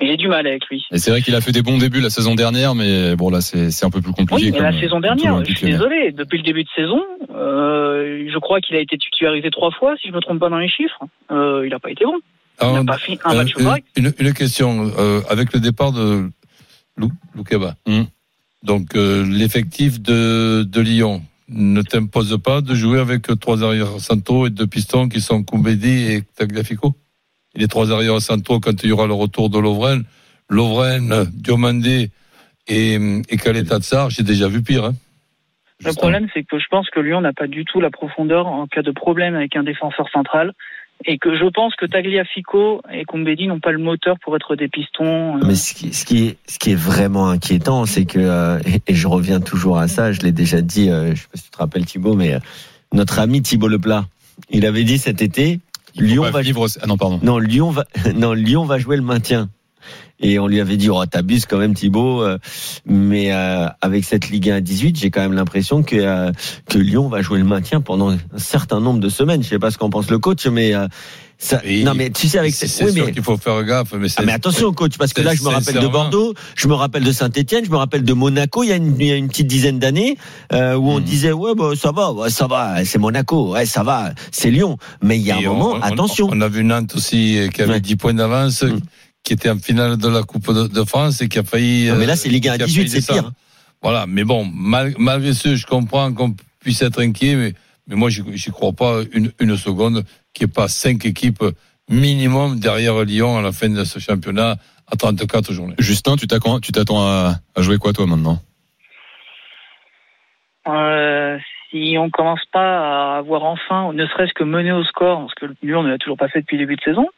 Mais 0.00 0.06
j'ai 0.08 0.16
du 0.16 0.28
mal 0.28 0.46
avec 0.46 0.66
lui. 0.68 0.82
Et 0.92 0.98
c'est 0.98 1.10
vrai 1.10 1.20
qu'il 1.20 1.34
a 1.34 1.40
fait 1.42 1.52
des 1.52 1.62
bons 1.62 1.76
débuts 1.78 2.00
la 2.00 2.08
saison 2.10 2.34
dernière, 2.34 2.74
mais 2.74 3.14
bon 3.16 3.28
là 3.30 3.40
c'est 3.42 3.70
c'est 3.70 3.84
un 3.84 3.90
peu 3.90 4.00
plus 4.00 4.12
compliqué. 4.12 4.46
Oui, 4.46 4.50
mais 4.52 4.60
la 4.60 4.72
saison 4.80 4.98
dernière, 4.98 5.44
je 5.44 5.52
suis 5.54 5.66
désolé, 5.66 6.10
depuis 6.12 6.38
le 6.38 6.44
début 6.44 6.64
de 6.64 6.68
saison, 6.74 7.00
euh, 7.34 8.26
je 8.32 8.38
crois 8.38 8.60
qu'il 8.60 8.76
a 8.76 8.80
été 8.80 8.96
titularisé 8.96 9.50
trois 9.50 9.70
fois, 9.72 9.94
si 10.00 10.08
je 10.08 10.12
me 10.14 10.20
trompe 10.20 10.40
pas 10.40 10.48
dans 10.48 10.58
les 10.58 10.68
chiffres. 10.70 11.00
Euh, 11.30 11.62
il 11.66 11.70
n'a 11.70 11.78
pas 11.78 11.90
été 11.90 12.04
bon. 12.04 12.14
Il 12.62 12.64
Alors, 12.64 12.84
n'a 12.84 12.92
pas 12.92 12.98
fait 12.98 13.18
un 13.24 13.32
euh, 13.32 13.36
match 13.36 13.52
une, 13.58 13.64
correct. 13.64 13.86
une, 13.96 14.12
une 14.18 14.32
question. 14.34 14.90
euh, 14.98 15.20
avec 15.28 15.52
le 15.52 15.60
départ 15.60 15.92
de 15.92 16.30
Lou, 16.96 17.10
Loukeba, 17.34 17.74
Hum. 17.86 18.06
donc 18.62 18.94
euh, 18.96 19.24
l'effectif 19.26 20.00
de, 20.00 20.62
de 20.62 20.80
Lyon 20.80 21.22
ne 21.48 21.82
t'impose 21.82 22.38
pas 22.42 22.60
de 22.60 22.74
jouer 22.74 23.00
avec 23.00 23.22
trois 23.40 23.62
arrières 23.64 23.98
centraux 23.98 24.46
et 24.46 24.50
deux 24.50 24.66
pistons 24.66 25.08
qui 25.08 25.20
sont 25.20 25.42
Koumbedi 25.42 26.12
et 26.12 26.22
Tagliafico? 26.36 26.94
Et 27.54 27.60
Les 27.60 27.68
trois 27.68 27.90
arrières 27.92 28.20
centraux, 28.20 28.60
quand 28.60 28.82
il 28.82 28.88
y 28.90 28.92
aura 28.92 29.06
le 29.06 29.14
retour 29.14 29.50
de 29.50 29.58
Lovren, 29.58 30.04
Lovren, 30.48 31.26
Diomandé 31.32 32.10
et, 32.68 32.94
et 33.28 33.36
Khaled 33.36 33.68
Tatsar, 33.68 34.10
j'ai 34.10 34.22
déjà 34.22 34.48
vu 34.48 34.62
pire. 34.62 34.84
Hein. 34.84 34.94
Le 35.84 35.92
problème, 35.94 36.28
c'est 36.34 36.44
que 36.44 36.58
je 36.58 36.66
pense 36.70 36.90
que 36.90 37.00
Lyon 37.00 37.22
n'a 37.22 37.32
pas 37.32 37.46
du 37.46 37.64
tout 37.64 37.80
la 37.80 37.90
profondeur 37.90 38.46
en 38.46 38.66
cas 38.66 38.82
de 38.82 38.90
problème 38.90 39.34
avec 39.34 39.56
un 39.56 39.62
défenseur 39.62 40.08
central. 40.10 40.52
Et 41.06 41.16
que 41.16 41.34
je 41.34 41.46
pense 41.46 41.74
que 41.76 41.86
Tagliafico 41.86 42.82
et 42.92 43.06
Kumbedi 43.06 43.46
n'ont 43.46 43.58
pas 43.58 43.72
le 43.72 43.78
moteur 43.78 44.18
pour 44.22 44.36
être 44.36 44.54
des 44.54 44.68
pistons. 44.68 45.38
euh, 45.38 45.40
Mais 45.46 45.54
ce 45.54 45.72
qui, 45.72 45.94
ce 45.94 46.04
qui 46.04 46.26
est, 46.26 46.36
ce 46.46 46.58
qui 46.58 46.72
est 46.72 46.78
vraiment 46.78 47.30
inquiétant, 47.30 47.86
c'est 47.86 48.04
que, 48.04 48.18
euh, 48.18 48.58
et, 48.66 48.82
et 48.86 48.94
je 48.94 49.08
reviens 49.08 49.40
toujours 49.40 49.78
à 49.78 49.88
ça, 49.88 50.12
je 50.12 50.20
l'ai 50.20 50.32
déjà 50.32 50.60
dit, 50.60 50.90
euh, 50.90 51.14
je 51.14 51.22
sais 51.22 51.28
pas 51.32 51.38
si 51.38 51.44
tu 51.44 51.50
te 51.52 51.56
rappelles 51.56 51.86
Thibaut, 51.86 52.14
mais 52.14 52.34
euh, 52.34 52.38
notre 52.92 53.18
ami 53.18 53.40
Thibaut 53.40 53.68
Leplat, 53.68 54.04
il 54.50 54.66
avait 54.66 54.84
dit 54.84 54.98
cet 54.98 55.22
été, 55.22 55.60
Lyon 55.96 56.30
va- 56.30 56.40
vivre. 56.42 56.66
Ah 56.80 56.86
non 56.86 56.96
pardon. 56.96 57.20
non, 57.22 57.38
Lyon 57.38 57.70
va, 57.70 57.84
non, 58.14 58.32
Lyon 58.32 58.64
va 58.64 58.78
jouer 58.78 58.96
le 58.96 59.02
maintien. 59.02 59.50
Et 60.22 60.38
on 60.38 60.46
lui 60.46 60.60
avait 60.60 60.76
dit, 60.76 60.90
oh, 60.90 61.06
t'abuses 61.06 61.46
quand 61.46 61.56
même 61.56 61.72
Thibaut, 61.72 62.22
euh, 62.22 62.36
mais 62.84 63.32
euh, 63.32 63.66
avec 63.80 64.04
cette 64.04 64.28
Ligue 64.28 64.50
1 64.50 64.56
à 64.56 64.60
18, 64.60 64.98
j'ai 64.98 65.10
quand 65.10 65.22
même 65.22 65.32
l'impression 65.32 65.82
que 65.82 65.96
euh, 65.96 66.30
que 66.68 66.76
Lyon 66.76 67.08
va 67.08 67.22
jouer 67.22 67.38
le 67.38 67.46
maintien 67.46 67.80
pendant 67.80 68.10
un 68.10 68.18
certain 68.36 68.80
nombre 68.80 69.00
de 69.00 69.08
semaines. 69.08 69.42
Je 69.42 69.48
sais 69.48 69.58
pas 69.58 69.70
ce 69.70 69.78
qu'en 69.78 69.88
pense 69.88 70.10
le 70.10 70.18
coach, 70.18 70.46
mais 70.46 70.74
euh, 70.74 70.86
ça, 71.42 71.62
non, 71.64 71.94
mais 71.94 72.10
tu 72.10 72.28
sais 72.28 72.38
avec 72.38 72.52
cette, 72.54 72.68
oui, 72.84 72.92
sûr 72.92 73.06
mais 73.06 73.12
qu'il 73.12 73.22
faut 73.22 73.38
faire 73.38 73.64
gaffe. 73.64 73.94
Mais, 73.94 74.08
ah 74.18 74.22
mais 74.26 74.32
attention 74.32 74.72
coach 74.74 74.98
parce 74.98 75.14
que 75.14 75.22
là 75.22 75.34
je 75.34 75.42
me 75.42 75.48
rappelle 75.48 75.80
de. 75.80 75.86
Bordeaux, 75.88 76.34
je 76.54 76.68
me 76.68 76.74
rappelle 76.74 77.02
de 77.02 77.12
Saint-Étienne, 77.12 77.64
je 77.64 77.70
me 77.70 77.76
rappelle 77.78 78.04
de 78.04 78.12
Monaco 78.12 78.62
il 78.62 78.68
y 78.68 78.72
a 78.72 78.76
une, 78.76 78.94
il 79.00 79.06
y 79.06 79.10
a 79.10 79.16
une 79.16 79.28
petite 79.28 79.46
dizaine 79.46 79.78
d'années 79.78 80.18
euh, 80.52 80.74
où 80.74 80.90
on 80.90 80.98
Mhm. 80.98 81.04
disait 81.04 81.32
ouais 81.32 81.54
bah, 81.56 81.70
ça 81.80 81.92
va, 81.92 82.12
ouais, 82.12 82.28
ça 82.28 82.46
va, 82.46 82.84
c'est 82.84 82.98
Monaco, 82.98 83.52
ouais 83.54 83.64
ça 83.64 83.82
va, 83.82 84.12
c'est 84.30 84.50
Lyon. 84.50 84.76
Mais 85.02 85.16
il 85.18 85.22
y 85.22 85.30
a 85.30 85.36
un 85.36 85.38
on- 85.46 85.54
moment, 85.54 85.70
on- 85.76 85.80
attention. 85.80 86.28
On, 86.30 86.40
a 86.42 86.48
vu 86.48 86.62
Nantes 86.62 86.94
aussi 86.94 87.38
euh, 87.38 87.48
qui 87.48 87.62
avait 87.62 87.72
Ouais. 87.72 87.80
10 87.80 87.96
points 87.96 88.12
d'avance, 88.14 88.62
Mm. 88.62 88.80
qui 89.24 89.32
était 89.32 89.48
en 89.48 89.58
finale 89.58 89.96
de 89.96 90.08
la 90.08 90.22
Coupe 90.22 90.52
de, 90.52 90.66
de 90.66 90.84
France 90.84 91.22
et 91.22 91.28
qui 91.28 91.38
a 91.38 91.42
failli. 91.42 91.86
Non, 91.88 91.94
mais 91.96 92.04
là 92.04 92.12
euh, 92.12 92.16
c'est 92.16 92.28
Ligue 92.28 92.48
1 92.48 92.52
à 92.52 92.56
qui 92.58 92.62
a 92.64 92.66
18, 92.66 92.88
failli 92.90 93.02
c'est 93.02 93.12
pire. 93.14 93.32
Voilà, 93.82 94.04
mais 94.06 94.24
bon, 94.24 94.44
mal- 94.44 94.94
malgré 94.98 95.32
ce, 95.32 95.56
je 95.56 95.64
comprends 95.66 96.12
qu'on 96.12 96.34
puisse 96.60 96.82
être 96.82 97.00
inquiet, 97.00 97.34
mais, 97.34 97.54
mais 97.88 97.96
moi, 97.96 98.10
j'y 98.10 98.50
crois 98.50 98.72
pas 98.72 99.00
une, 99.12 99.32
une 99.40 99.56
seconde 99.56 100.04
qu'il 100.40 100.46
n'y 100.46 100.52
ait 100.52 100.54
pas 100.54 100.68
cinq 100.68 101.04
équipes 101.04 101.44
minimum 101.88 102.58
derrière 102.58 103.04
Lyon 103.04 103.36
à 103.36 103.42
la 103.42 103.52
fin 103.52 103.68
de 103.68 103.84
ce 103.84 103.98
championnat 103.98 104.56
à 104.90 104.96
34 104.96 105.52
journées. 105.52 105.74
Justin, 105.78 106.16
tu 106.16 106.26
t'attends 106.26 106.60
tu 106.60 106.72
t'attends 106.72 107.02
à, 107.02 107.34
à 107.54 107.62
jouer 107.62 107.78
quoi 107.78 107.92
toi 107.92 108.06
maintenant? 108.06 108.38
Euh, 110.66 111.38
si 111.70 111.96
on 111.98 112.10
commence 112.10 112.44
pas 112.52 113.14
à 113.14 113.18
avoir 113.18 113.44
enfin, 113.44 113.92
ne 113.92 114.06
serait-ce 114.06 114.32
que 114.34 114.44
mener 114.44 114.72
au 114.72 114.84
score, 114.84 115.20
parce 115.20 115.34
que 115.34 115.46
Lyon 115.62 115.82
ne 115.82 115.90
l'a 115.90 115.98
toujours 115.98 116.16
pas 116.16 116.28
fait 116.28 116.40
depuis 116.40 116.56
le 116.56 116.64
début 116.64 116.76
de 116.76 116.82
saison, 116.82 117.08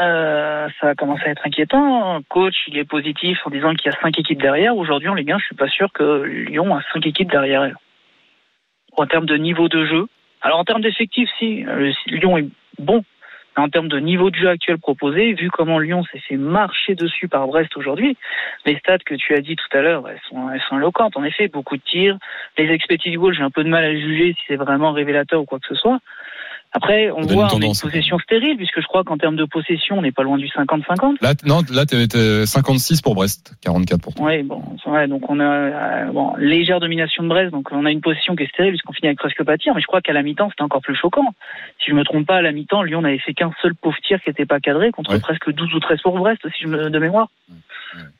euh, 0.00 0.68
ça 0.80 0.88
va 0.88 0.94
commencer 0.94 1.24
à 1.26 1.30
être 1.30 1.46
inquiétant. 1.46 2.20
Coach, 2.28 2.54
il 2.68 2.78
est 2.78 2.84
positif 2.84 3.38
en 3.44 3.50
disant 3.50 3.74
qu'il 3.74 3.90
y 3.90 3.94
a 3.94 4.00
cinq 4.00 4.18
équipes 4.18 4.40
derrière. 4.40 4.76
Aujourd'hui, 4.76 5.08
en 5.08 5.14
Ligue 5.14 5.32
1, 5.32 5.38
je 5.38 5.44
suis 5.44 5.56
pas 5.56 5.68
sûr 5.68 5.92
que 5.92 6.22
Lyon 6.22 6.74
a 6.74 6.82
cinq 6.92 7.06
équipes 7.06 7.30
derrière 7.30 7.64
elle. 7.64 7.76
En 8.96 9.06
termes 9.06 9.26
de 9.26 9.36
niveau 9.36 9.68
de 9.68 9.84
jeu. 9.86 10.06
Alors 10.42 10.58
en 10.58 10.64
termes 10.64 10.82
d'effectifs, 10.82 11.30
si 11.38 11.64
euh, 11.66 11.92
Lyon 12.06 12.38
est 12.38 12.48
bon, 12.78 13.04
mais 13.56 13.64
en 13.64 13.68
termes 13.68 13.88
de 13.88 13.98
niveau 13.98 14.30
de 14.30 14.36
jeu 14.36 14.48
actuel 14.48 14.78
proposé, 14.78 15.32
vu 15.32 15.50
comment 15.50 15.78
Lyon 15.78 16.04
s'est 16.04 16.20
fait 16.20 16.36
marcher 16.36 16.94
dessus 16.94 17.26
par 17.28 17.46
Brest 17.48 17.76
aujourd'hui, 17.76 18.16
les 18.64 18.78
stats 18.78 18.98
que 18.98 19.14
tu 19.14 19.34
as 19.34 19.40
dit 19.40 19.56
tout 19.56 19.76
à 19.76 19.82
l'heure, 19.82 20.08
elles 20.08 20.20
sont, 20.28 20.50
elles 20.50 20.62
sont 20.68 20.78
éloquentes. 20.78 21.16
En 21.16 21.24
effet, 21.24 21.48
beaucoup 21.48 21.76
de 21.76 21.82
tirs. 21.82 22.18
Les 22.56 22.70
expected 22.70 23.14
goals, 23.16 23.34
j'ai 23.34 23.42
un 23.42 23.50
peu 23.50 23.64
de 23.64 23.68
mal 23.68 23.84
à 23.84 23.92
juger 23.92 24.34
si 24.34 24.44
c'est 24.46 24.56
vraiment 24.56 24.92
révélateur 24.92 25.40
ou 25.40 25.44
quoi 25.44 25.58
que 25.58 25.66
ce 25.66 25.74
soit. 25.74 25.98
Après, 26.72 27.10
on 27.10 27.22
voit 27.22 27.48
une 27.52 27.58
on 27.58 27.62
a 27.62 27.66
une 27.66 27.78
possession 27.80 28.18
stérile, 28.18 28.56
puisque 28.56 28.80
je 28.80 28.86
crois 28.86 29.02
qu'en 29.02 29.16
termes 29.16 29.36
de 29.36 29.44
possession, 29.44 29.98
on 29.98 30.02
n'est 30.02 30.12
pas 30.12 30.22
loin 30.22 30.36
du 30.36 30.46
50-50. 30.46 31.16
Là, 31.22 31.32
non, 31.44 31.60
là, 31.72 31.86
t'es 31.86 32.06
t'es 32.06 32.46
56 32.46 33.00
pour 33.00 33.14
Brest, 33.14 33.54
44 33.62 34.00
pour 34.00 34.14
toi. 34.14 34.26
Oui, 34.26 34.42
bon, 34.42 34.62
vrai, 34.88 35.08
donc 35.08 35.28
on 35.30 35.40
a 35.40 35.44
euh, 35.44 36.12
bon, 36.12 36.34
légère 36.36 36.80
domination 36.80 37.22
de 37.22 37.28
Brest, 37.28 37.52
donc 37.52 37.68
on 37.72 37.84
a 37.84 37.90
une 37.90 38.00
position 38.00 38.36
qui 38.36 38.42
est 38.44 38.48
stérile 38.48 38.72
puisqu'on 38.72 38.92
finit 38.92 39.08
avec 39.08 39.18
presque 39.18 39.42
pas 39.44 39.56
de 39.56 39.62
tir, 39.62 39.74
mais 39.74 39.80
je 39.80 39.86
crois 39.86 40.00
qu'à 40.00 40.12
la 40.12 40.22
mi-temps 40.22 40.48
c'était 40.50 40.62
encore 40.62 40.82
plus 40.82 40.96
choquant. 40.96 41.34
Si 41.82 41.90
je 41.90 41.94
me 41.94 42.04
trompe 42.04 42.26
pas, 42.26 42.36
à 42.36 42.42
la 42.42 42.52
mi-temps, 42.52 42.82
Lyon 42.82 43.02
n'avait 43.02 43.18
fait 43.18 43.34
qu'un 43.34 43.52
seul 43.62 43.74
pauvre 43.74 43.96
tir 44.06 44.20
qui 44.22 44.30
n'était 44.30 44.46
pas 44.46 44.60
cadré 44.60 44.90
contre 44.90 45.12
Ouais. 45.12 45.20
presque 45.20 45.52
12 45.52 45.74
ou 45.74 45.80
13 45.80 46.00
pour 46.02 46.18
Brest, 46.18 46.40
si 46.56 46.64
je 46.64 46.68
me 46.68 46.90
de 46.90 46.98
mémoire. 46.98 47.28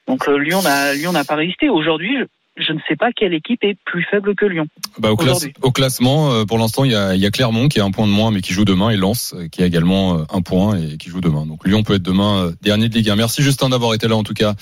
Donc 0.07 0.27
euh, 0.29 0.39
Lyon 0.39 0.63
n'a 0.63 0.95
Lyon 0.95 1.13
n'a 1.13 1.25
pas 1.25 1.35
résisté. 1.35 1.69
Aujourd'hui, 1.69 2.17
je, 2.59 2.73
ne 2.73 2.79
sais 2.89 2.97
pas 2.97 3.13
quelle 3.13 3.35
équipe 3.35 3.63
est 3.65 3.77
plus 3.85 4.05
faible 4.11 4.35
que 4.35 4.47
Lyon. 4.47 4.67
Bah, 4.99 5.11
au, 5.13 5.17
classe- 5.17 5.37
Aujourd'hui. 5.39 5.53
au 5.63 5.71
classement, 5.71 6.33
euh, 6.33 6.45
pour 6.45 6.59
l'instant, 6.59 6.85
il 6.85 6.93
y 6.93 6.95
a, 6.95 7.15
il 7.15 7.21
y 7.21 7.27
a 7.27 7.31
Clermont 7.31 7.69
qui 7.69 7.81
a 7.81 7.85
un 7.85 7.91
point 7.91 8.07
de 8.07 8.13
moins, 8.13 8.31
mais 8.31 8.41
qui 8.41 8.53
joue 8.53 8.65
demain, 8.65 8.91
et 8.91 8.97
Lens 8.97 9.35
euh, 9.37 9.49
qui 9.49 9.63
a 9.63 9.67
également 9.67 10.19
euh, 10.19 10.25
un 10.33 10.43
point 10.43 10.77
et 10.77 10.97
qui 10.99 11.09
joue 11.09 11.21
demain. 11.21 11.47
Donc 11.47 11.67
Lyon 11.67 11.83
peut 11.83 11.95
être 11.95 12.03
demain 12.03 12.53
dernier 12.63 12.89
de 12.89 12.95
Ligue 12.95 13.11
1. 13.11 13.17
Merci 13.17 13.43
Justin 13.43 13.69
d'avoir 13.69 13.95
été 13.95 14.09
là 14.09 14.17
en 14.17 14.23
tout 14.25 14.35
cas. 14.35 14.55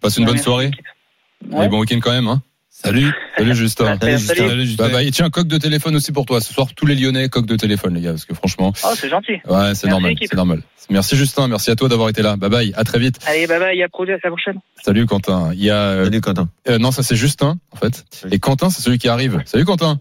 Passe 0.00 0.16
une 0.16 0.24
Ouais, 0.24 0.32
bonne 0.32 0.38
soirée 0.42 0.70
et 1.60 1.68
bon 1.68 1.80
week-end 1.80 1.98
quand 2.00 2.12
même. 2.12 2.28
Hein. 2.28 2.42
Salut. 2.84 3.12
Salut 3.36 3.54
Justin. 3.54 3.96
Salut, 4.00 4.12
Justin. 4.18 4.34
salut. 4.34 4.48
Salut, 4.50 4.66
Justin. 4.66 4.84
Bah, 4.84 4.90
bah, 4.92 5.02
et 5.02 5.10
tiens, 5.10 5.30
coq 5.30 5.46
de 5.46 5.58
téléphone 5.58 5.96
aussi 5.96 6.12
pour 6.12 6.26
toi. 6.26 6.40
Ce 6.40 6.52
soir, 6.52 6.68
tous 6.74 6.86
les 6.86 6.94
Lyonnais, 6.94 7.28
coq 7.28 7.46
de 7.46 7.56
téléphone, 7.56 7.94
les 7.94 8.00
gars, 8.00 8.10
parce 8.10 8.24
que 8.24 8.34
franchement, 8.34 8.72
Oh, 8.84 8.88
c'est 8.96 9.08
gentil. 9.08 9.32
ouais, 9.32 9.40
c'est 9.46 9.54
Merci, 9.54 9.88
normal, 9.88 10.12
équipe. 10.12 10.28
c'est 10.30 10.36
normal. 10.36 10.62
Merci 10.90 11.16
Justin, 11.16 11.46
merci 11.46 11.70
à 11.70 11.76
toi 11.76 11.88
d'avoir 11.88 12.08
été 12.08 12.22
là. 12.22 12.36
Bye 12.36 12.50
bye, 12.50 12.72
à 12.76 12.82
très 12.82 12.98
vite. 12.98 13.18
Allez, 13.26 13.46
bye 13.46 13.60
bye, 13.60 13.80
à 13.82 13.88
produit, 13.88 14.12
à 14.14 14.18
la 14.22 14.30
prochaine. 14.30 14.58
Salut 14.82 15.06
Quentin. 15.06 15.50
Il 15.54 15.62
y 15.62 15.70
a, 15.70 15.76
euh, 15.76 16.04
Salut 16.06 16.20
Quentin. 16.20 16.48
euh, 16.68 16.78
non, 16.78 16.90
ça 16.90 17.04
c'est 17.04 17.14
Justin 17.14 17.56
en 17.70 17.76
fait. 17.76 18.04
Et 18.32 18.40
Quentin, 18.40 18.68
c'est 18.68 18.82
celui 18.82 18.98
qui 18.98 19.08
arrive. 19.08 19.40
Salut 19.46 19.64
Quentin. 19.64 20.00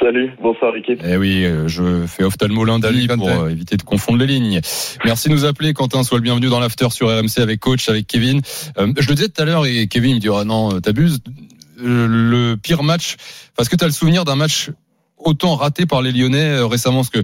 Salut, 0.00 0.30
bonsoir 0.42 0.72
l'équipe. 0.72 1.00
Eh 1.02 1.16
oui, 1.16 1.44
euh, 1.46 1.66
je 1.66 2.04
fais 2.06 2.24
ophtalmo 2.24 2.62
lundi 2.64 3.08
pour 3.08 3.28
euh, 3.28 3.48
éviter 3.48 3.76
de 3.78 3.82
confondre 3.82 4.18
les 4.18 4.26
lignes. 4.26 4.60
Merci 5.06 5.28
de 5.30 5.34
nous 5.34 5.46
appeler, 5.46 5.72
Quentin. 5.72 6.02
Sois 6.04 6.18
le 6.18 6.22
bienvenu 6.22 6.48
dans 6.48 6.60
l'after 6.60 6.90
sur 6.90 7.08
RMC 7.08 7.38
avec 7.40 7.58
coach, 7.60 7.88
avec 7.88 8.06
Kevin. 8.06 8.42
Euh, 8.78 8.92
je 8.98 9.08
le 9.08 9.14
disais 9.14 9.28
tout 9.28 9.40
à 9.42 9.46
l'heure 9.46 9.64
et 9.64 9.86
Kevin 9.88 10.16
me 10.16 10.20
dit 10.20 10.28
ah 10.30 10.44
non, 10.44 10.78
t'abuses. 10.80 11.20
Euh, 11.80 12.06
le 12.08 12.56
pire 12.56 12.82
match, 12.82 13.16
parce 13.56 13.68
que 13.68 13.76
t'as 13.76 13.86
le 13.86 13.92
souvenir 13.92 14.24
d'un 14.24 14.36
match 14.36 14.70
autant 15.16 15.56
raté 15.56 15.84
par 15.86 16.00
les 16.02 16.12
Lyonnais 16.12 16.58
euh, 16.58 16.66
récemment, 16.66 16.98
parce 16.98 17.10
que 17.10 17.18
euh, 17.18 17.22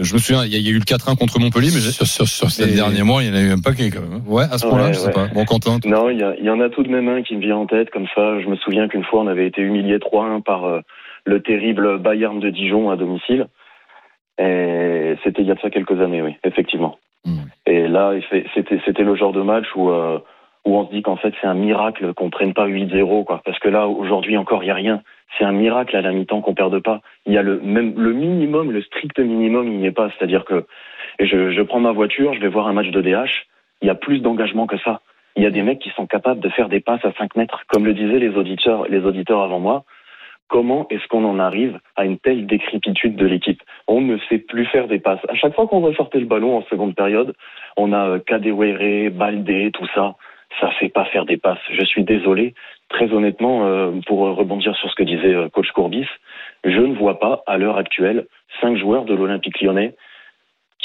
je 0.00 0.14
me 0.14 0.18
souviens, 0.18 0.44
il 0.44 0.52
y, 0.52 0.56
a- 0.56 0.58
il 0.58 0.64
y 0.66 0.68
a 0.68 0.72
eu 0.72 0.78
le 0.78 0.84
4-1 0.84 1.16
contre 1.16 1.38
Montpellier, 1.38 1.70
mais 1.74 1.80
Sur, 1.80 2.06
sur, 2.06 2.26
sur 2.28 2.50
ces 2.50 2.74
derniers 2.74 3.02
mois, 3.02 3.22
il 3.22 3.28
y 3.28 3.32
en 3.32 3.34
a 3.34 3.40
eu 3.42 3.50
un 3.50 3.60
paquet 3.60 3.90
quand 3.90 4.00
même. 4.00 4.14
hein. 4.14 4.22
ouais, 4.26 4.44
à 4.50 4.56
ce 4.58 4.66
point-là, 4.66 4.86
Ouais, 4.86 4.92
je 4.94 4.98
sais 4.98 5.06
ouais. 5.08 5.12
pas. 5.12 5.26
Bon, 5.28 5.44
Quentin, 5.44 5.78
Non, 5.84 6.08
il 6.10 6.18
y, 6.18 6.50
en 6.50 6.60
a 6.60 6.68
tout 6.70 6.82
de 6.82 6.88
même 6.88 7.08
un 7.08 7.22
qui 7.22 7.36
me 7.36 7.40
vient 7.42 7.56
en 7.56 7.66
tête 7.66 7.90
comme 7.90 8.06
ça. 8.14 8.40
Je 8.40 8.46
me 8.48 8.56
souviens 8.56 8.88
qu'une 8.88 9.04
fois, 9.04 9.20
on 9.20 9.26
avait 9.26 9.46
été 9.46 9.60
humilié 9.60 9.98
3-1 9.98 10.42
par 10.42 10.64
euh, 10.64 10.80
le 11.24 11.40
terrible 11.42 11.98
Bayern 11.98 12.40
de 12.40 12.48
Dijon 12.50 12.90
à 12.90 12.96
domicile. 12.96 13.46
Et 14.38 15.14
c'était 15.24 15.42
il 15.42 15.48
y 15.48 15.50
a 15.50 15.54
de 15.54 15.60
ça 15.60 15.70
quelques 15.70 15.98
années, 16.00 16.22
oui, 16.22 16.36
effectivement. 16.44 16.98
Hmm. 17.24 17.40
Et 17.66 17.88
là, 17.88 18.12
c'était 18.54 18.80
c'était 18.84 19.02
le 19.02 19.16
genre 19.16 19.32
de 19.32 19.40
match 19.42 19.64
où 19.74 19.90
euh, 19.90 20.18
où 20.66 20.76
on 20.76 20.86
se 20.86 20.92
dit 20.92 21.02
qu'en 21.02 21.16
fait 21.16 21.32
c'est 21.40 21.46
un 21.46 21.54
miracle 21.54 22.12
qu'on 22.12 22.28
prenne 22.28 22.52
pas 22.52 22.66
8-0, 22.66 23.24
quoi. 23.24 23.40
Parce 23.44 23.58
que 23.58 23.68
là, 23.68 23.86
aujourd'hui 23.86 24.36
encore, 24.36 24.62
il 24.62 24.66
y 24.66 24.70
a 24.70 24.74
rien. 24.74 25.02
C'est 25.38 25.44
un 25.44 25.52
miracle 25.52 25.96
à 25.96 26.02
la 26.02 26.12
mi-temps 26.12 26.40
qu'on 26.42 26.54
perde 26.54 26.78
pas. 26.80 27.00
Il 27.24 27.32
y 27.32 27.38
a 27.38 27.42
le 27.42 27.60
même 27.60 27.94
le 27.96 28.12
minimum, 28.12 28.70
le 28.72 28.82
strict 28.82 29.18
minimum, 29.18 29.66
il 29.68 29.78
n'y 29.78 29.86
est 29.86 29.92
pas. 29.92 30.10
C'est-à-dire 30.10 30.44
que 30.44 30.66
je 31.20 31.62
prends 31.62 31.80
ma 31.80 31.92
voiture, 31.92 32.34
je 32.34 32.40
vais 32.40 32.48
voir 32.48 32.66
un 32.68 32.72
match 32.72 32.90
de 32.90 33.00
DH. 33.00 33.46
Il 33.82 33.88
y 33.88 33.90
a 33.90 33.94
plus 33.94 34.20
d'engagement 34.20 34.66
que 34.66 34.78
ça. 34.78 35.00
Il 35.36 35.42
y 35.42 35.46
a 35.46 35.50
des 35.50 35.62
mecs 35.62 35.80
qui 35.80 35.90
sont 35.90 36.06
capables 36.06 36.40
de 36.40 36.48
faire 36.48 36.68
des 36.68 36.80
passes 36.80 37.04
à 37.04 37.12
5 37.12 37.36
mètres, 37.36 37.64
comme 37.68 37.84
le 37.84 37.92
disaient 37.92 38.18
les 38.18 38.34
auditeurs, 38.36 38.86
les 38.88 39.04
auditeurs 39.04 39.42
avant 39.42 39.60
moi. 39.60 39.84
Comment 40.48 40.86
est-ce 40.90 41.06
qu'on 41.08 41.24
en 41.24 41.38
arrive 41.38 41.78
à 41.96 42.04
une 42.04 42.18
telle 42.18 42.46
décrépitude 42.46 43.16
de 43.16 43.26
l'équipe? 43.26 43.60
On 43.88 44.00
ne 44.00 44.16
sait 44.28 44.38
plus 44.38 44.64
faire 44.66 44.86
des 44.86 45.00
passes. 45.00 45.20
À 45.28 45.34
chaque 45.34 45.54
fois 45.54 45.66
qu'on 45.66 45.80
ressortait 45.80 46.20
le 46.20 46.26
ballon 46.26 46.56
en 46.56 46.62
seconde 46.62 46.94
période, 46.94 47.34
on 47.76 47.92
a 47.92 48.08
euh, 48.08 48.18
Kadewere, 48.20 49.10
Baldé, 49.10 49.70
tout 49.72 49.86
ça. 49.94 50.14
Ça 50.60 50.70
fait 50.72 50.88
pas 50.88 51.04
faire 51.06 51.26
des 51.26 51.36
passes. 51.36 51.58
Je 51.70 51.84
suis 51.84 52.04
désolé. 52.04 52.54
Très 52.88 53.12
honnêtement, 53.12 53.66
euh, 53.66 53.90
pour 54.06 54.20
rebondir 54.20 54.74
sur 54.76 54.88
ce 54.88 54.94
que 54.94 55.02
disait 55.02 55.34
euh, 55.34 55.48
coach 55.48 55.70
Courbis, 55.72 56.06
je 56.64 56.80
ne 56.80 56.94
vois 56.94 57.18
pas 57.18 57.42
à 57.46 57.58
l'heure 57.58 57.78
actuelle 57.78 58.26
cinq 58.60 58.76
joueurs 58.76 59.04
de 59.04 59.14
l'Olympique 59.14 59.60
lyonnais 59.60 59.94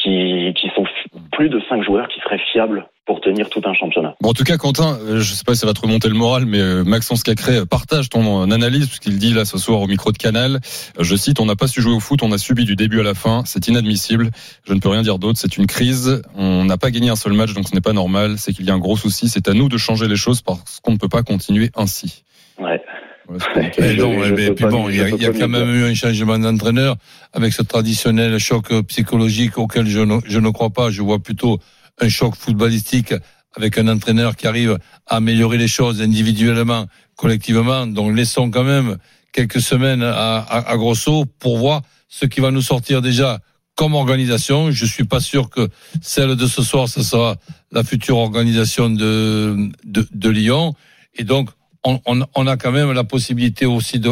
qui, 0.01 0.53
qui 0.59 0.67
sont 0.75 0.85
plus 1.31 1.49
de 1.49 1.61
cinq 1.69 1.83
joueurs 1.83 2.07
qui 2.07 2.19
seraient 2.21 2.41
fiables 2.51 2.87
pour 3.05 3.19
tenir 3.19 3.49
tout 3.49 3.61
un 3.65 3.73
championnat. 3.73 4.15
Bon, 4.21 4.29
en 4.29 4.33
tout 4.33 4.43
cas, 4.43 4.57
Quentin, 4.57 4.97
euh, 5.01 5.19
je 5.19 5.33
sais 5.33 5.43
pas 5.43 5.53
si 5.53 5.61
ça 5.61 5.67
va 5.67 5.73
te 5.73 5.81
remonter 5.81 6.07
le 6.07 6.13
moral, 6.13 6.45
mais 6.45 6.59
euh, 6.59 6.83
Maxence 6.83 7.23
Cacré 7.23 7.57
euh, 7.57 7.65
partage 7.65 8.09
ton 8.09 8.49
analyse, 8.51 8.87
puisqu'il 8.87 9.17
dit 9.17 9.33
là 9.33 9.43
ce 9.43 9.57
soir 9.57 9.81
au 9.81 9.87
micro 9.87 10.11
de 10.11 10.17
Canal, 10.17 10.59
je 10.99 11.15
cite, 11.15 11.39
on 11.39 11.45
n'a 11.45 11.55
pas 11.55 11.67
su 11.67 11.81
jouer 11.81 11.93
au 11.93 11.99
foot, 11.99 12.21
on 12.23 12.31
a 12.31 12.37
subi 12.37 12.63
du 12.63 12.75
début 12.75 12.99
à 12.99 13.03
la 13.03 13.13
fin, 13.13 13.43
c'est 13.45 13.67
inadmissible, 13.67 14.29
je 14.65 14.73
ne 14.73 14.79
peux 14.79 14.89
rien 14.89 15.01
dire 15.01 15.19
d'autre, 15.19 15.39
c'est 15.39 15.57
une 15.57 15.67
crise, 15.67 16.21
on 16.35 16.63
n'a 16.63 16.77
pas 16.77 16.91
gagné 16.91 17.09
un 17.09 17.15
seul 17.15 17.33
match, 17.33 17.53
donc 17.53 17.67
ce 17.67 17.75
n'est 17.75 17.81
pas 17.81 17.93
normal, 17.93 18.35
c'est 18.37 18.53
qu'il 18.53 18.65
y 18.65 18.71
a 18.71 18.73
un 18.73 18.79
gros 18.79 18.97
souci, 18.97 19.27
c'est 19.27 19.47
à 19.49 19.53
nous 19.53 19.67
de 19.67 19.77
changer 19.77 20.07
les 20.07 20.15
choses 20.15 20.41
parce 20.41 20.79
qu'on 20.79 20.91
ne 20.91 20.97
peut 20.97 21.09
pas 21.09 21.23
continuer 21.23 21.71
ainsi. 21.75 22.23
Ouais. 22.59 22.81
Et 23.77 23.95
non, 23.95 24.23
je 24.23 24.33
mais 24.33 24.47
peux 24.47 24.55
puis 24.55 24.65
bon, 24.65 24.89
il 24.89 24.95
y 24.97 25.01
a, 25.01 25.09
y 25.09 25.39
quand 25.39 25.47
même 25.47 25.69
eu 25.73 25.83
un 25.83 25.93
changement 25.93 26.37
d'entraîneur 26.37 26.95
avec 27.33 27.53
ce 27.53 27.61
traditionnel 27.61 28.37
choc 28.39 28.73
psychologique 28.87 29.57
auquel 29.57 29.87
je 29.87 29.99
ne, 29.99 30.19
je 30.25 30.39
ne 30.39 30.49
crois 30.49 30.71
pas. 30.71 30.89
Je 30.89 31.01
vois 31.01 31.19
plutôt 31.19 31.59
un 31.99 32.09
choc 32.09 32.35
footballistique 32.35 33.13
avec 33.55 33.77
un 33.77 33.87
entraîneur 33.87 34.35
qui 34.35 34.47
arrive 34.47 34.77
à 35.07 35.17
améliorer 35.17 35.57
les 35.57 35.67
choses 35.67 36.01
individuellement, 36.01 36.87
collectivement. 37.15 37.85
Donc 37.85 38.15
laissons 38.15 38.49
quand 38.49 38.63
même 38.63 38.97
quelques 39.31 39.61
semaines 39.61 40.03
à, 40.03 40.37
à, 40.37 40.71
à 40.71 40.77
Grosso 40.77 41.25
pour 41.39 41.57
voir 41.57 41.81
ce 42.07 42.25
qui 42.25 42.41
va 42.41 42.51
nous 42.51 42.61
sortir 42.61 43.01
déjà 43.01 43.39
comme 43.75 43.93
organisation. 43.93 44.71
Je 44.71 44.85
suis 44.85 45.05
pas 45.05 45.19
sûr 45.19 45.49
que 45.49 45.69
celle 46.01 46.35
de 46.35 46.47
ce 46.47 46.61
soir, 46.61 46.87
ce 46.89 47.03
sera 47.03 47.35
la 47.71 47.83
future 47.83 48.17
organisation 48.17 48.89
de, 48.89 49.69
de, 49.85 50.07
de 50.13 50.29
Lyon. 50.29 50.73
Et 51.15 51.23
donc, 51.23 51.49
on, 51.83 51.99
on, 52.05 52.25
on 52.35 52.47
a 52.47 52.57
quand 52.57 52.71
même 52.71 52.91
la 52.91 53.03
possibilité 53.03 53.65
aussi 53.65 53.99
de, 53.99 54.11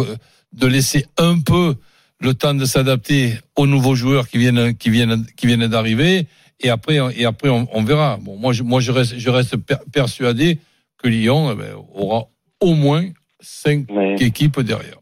de 0.53 0.67
laisser 0.67 1.05
un 1.17 1.39
peu 1.39 1.75
le 2.19 2.33
temps 2.33 2.53
de 2.53 2.65
s'adapter 2.65 3.33
aux 3.55 3.67
nouveaux 3.67 3.95
joueurs 3.95 4.27
qui 4.27 4.37
viennent, 4.37 4.75
qui 4.75 4.89
viennent, 4.89 5.25
qui 5.37 5.47
viennent 5.47 5.67
d'arriver. 5.67 6.27
Et 6.59 6.69
après, 6.69 6.99
et 7.15 7.25
après, 7.25 7.49
on, 7.49 7.67
on 7.71 7.83
verra. 7.83 8.17
Bon, 8.21 8.37
moi, 8.37 8.51
je, 8.51 8.63
moi, 8.63 8.81
je 8.81 8.91
reste, 8.91 9.17
je 9.17 9.29
reste 9.29 9.55
per- 9.55 9.77
persuadé 9.93 10.59
que 11.01 11.07
Lyon 11.07 11.51
eh 11.51 11.55
ben, 11.55 11.73
aura 11.93 12.25
au 12.59 12.73
moins 12.73 13.05
cinq 13.39 13.89
équipes 14.19 14.59
derrière. 14.59 14.98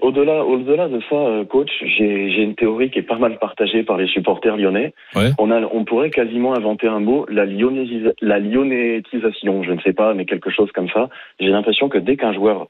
Au-delà, 0.00 0.44
au-delà 0.44 0.88
de 0.88 1.00
ça, 1.08 1.16
euh, 1.16 1.44
coach, 1.44 1.70
j'ai, 1.80 2.30
j'ai 2.30 2.42
une 2.42 2.54
théorie 2.54 2.90
qui 2.90 2.98
est 2.98 3.02
pas 3.02 3.18
mal 3.18 3.38
partagée 3.38 3.82
par 3.82 3.96
les 3.96 4.06
supporters 4.06 4.56
lyonnais. 4.56 4.92
Ouais. 5.14 5.30
On 5.38 5.50
a, 5.50 5.60
on 5.72 5.84
pourrait 5.84 6.10
quasiment 6.10 6.54
inventer 6.54 6.86
un 6.86 7.00
mot, 7.00 7.26
la, 7.28 7.46
lyonnaisisa- 7.46 8.14
la 8.20 8.38
lyonnaitisation, 8.38 9.62
je 9.62 9.72
ne 9.72 9.80
sais 9.80 9.92
pas, 9.92 10.14
mais 10.14 10.24
quelque 10.24 10.50
chose 10.50 10.70
comme 10.72 10.88
ça. 10.90 11.08
J'ai 11.38 11.48
l'impression 11.48 11.88
que 11.88 11.98
dès 11.98 12.16
qu'un 12.16 12.32
joueur 12.32 12.68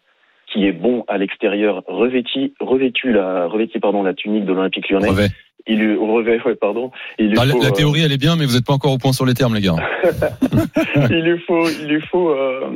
qui 0.53 0.66
est 0.66 0.73
bon 0.73 1.05
à 1.09 1.16
l'extérieur 1.18 1.83
revêtit, 1.87 2.55
revêtu 2.61 3.12
la, 3.12 3.46
revêtit, 3.46 3.79
pardon, 3.79 4.03
la 4.03 4.14
tunique 4.14 4.44
de 4.44 4.53
l'Olympique 4.53 4.88
lyonnais, 4.88 5.07
Brevet. 5.07 5.29
Il 5.66 5.96
ouais, 5.96 6.55
pardon, 6.55 6.90
il 7.18 7.31
lui 7.31 7.38
Ah, 7.38 7.44
la, 7.44 7.53
faut, 7.53 7.62
la 7.62 7.68
euh, 7.68 7.73
théorie, 7.73 8.03
elle 8.05 8.12
est 8.12 8.20
bien, 8.20 8.37
mais 8.37 8.46
vous 8.46 8.55
n'êtes 8.55 8.66
pas 8.66 8.73
encore 8.73 8.92
au 8.92 8.99
point 8.99 9.12
sur 9.12 9.27
les 9.27 9.35
termes, 9.35 9.55
les 9.55 9.61
gars. 9.61 9.77
il 11.11 11.23
lui 11.23 11.38
faut, 11.40 11.68
il 11.68 11.87
lui 11.87 12.01
faut 12.03 12.31
euh, 12.31 12.68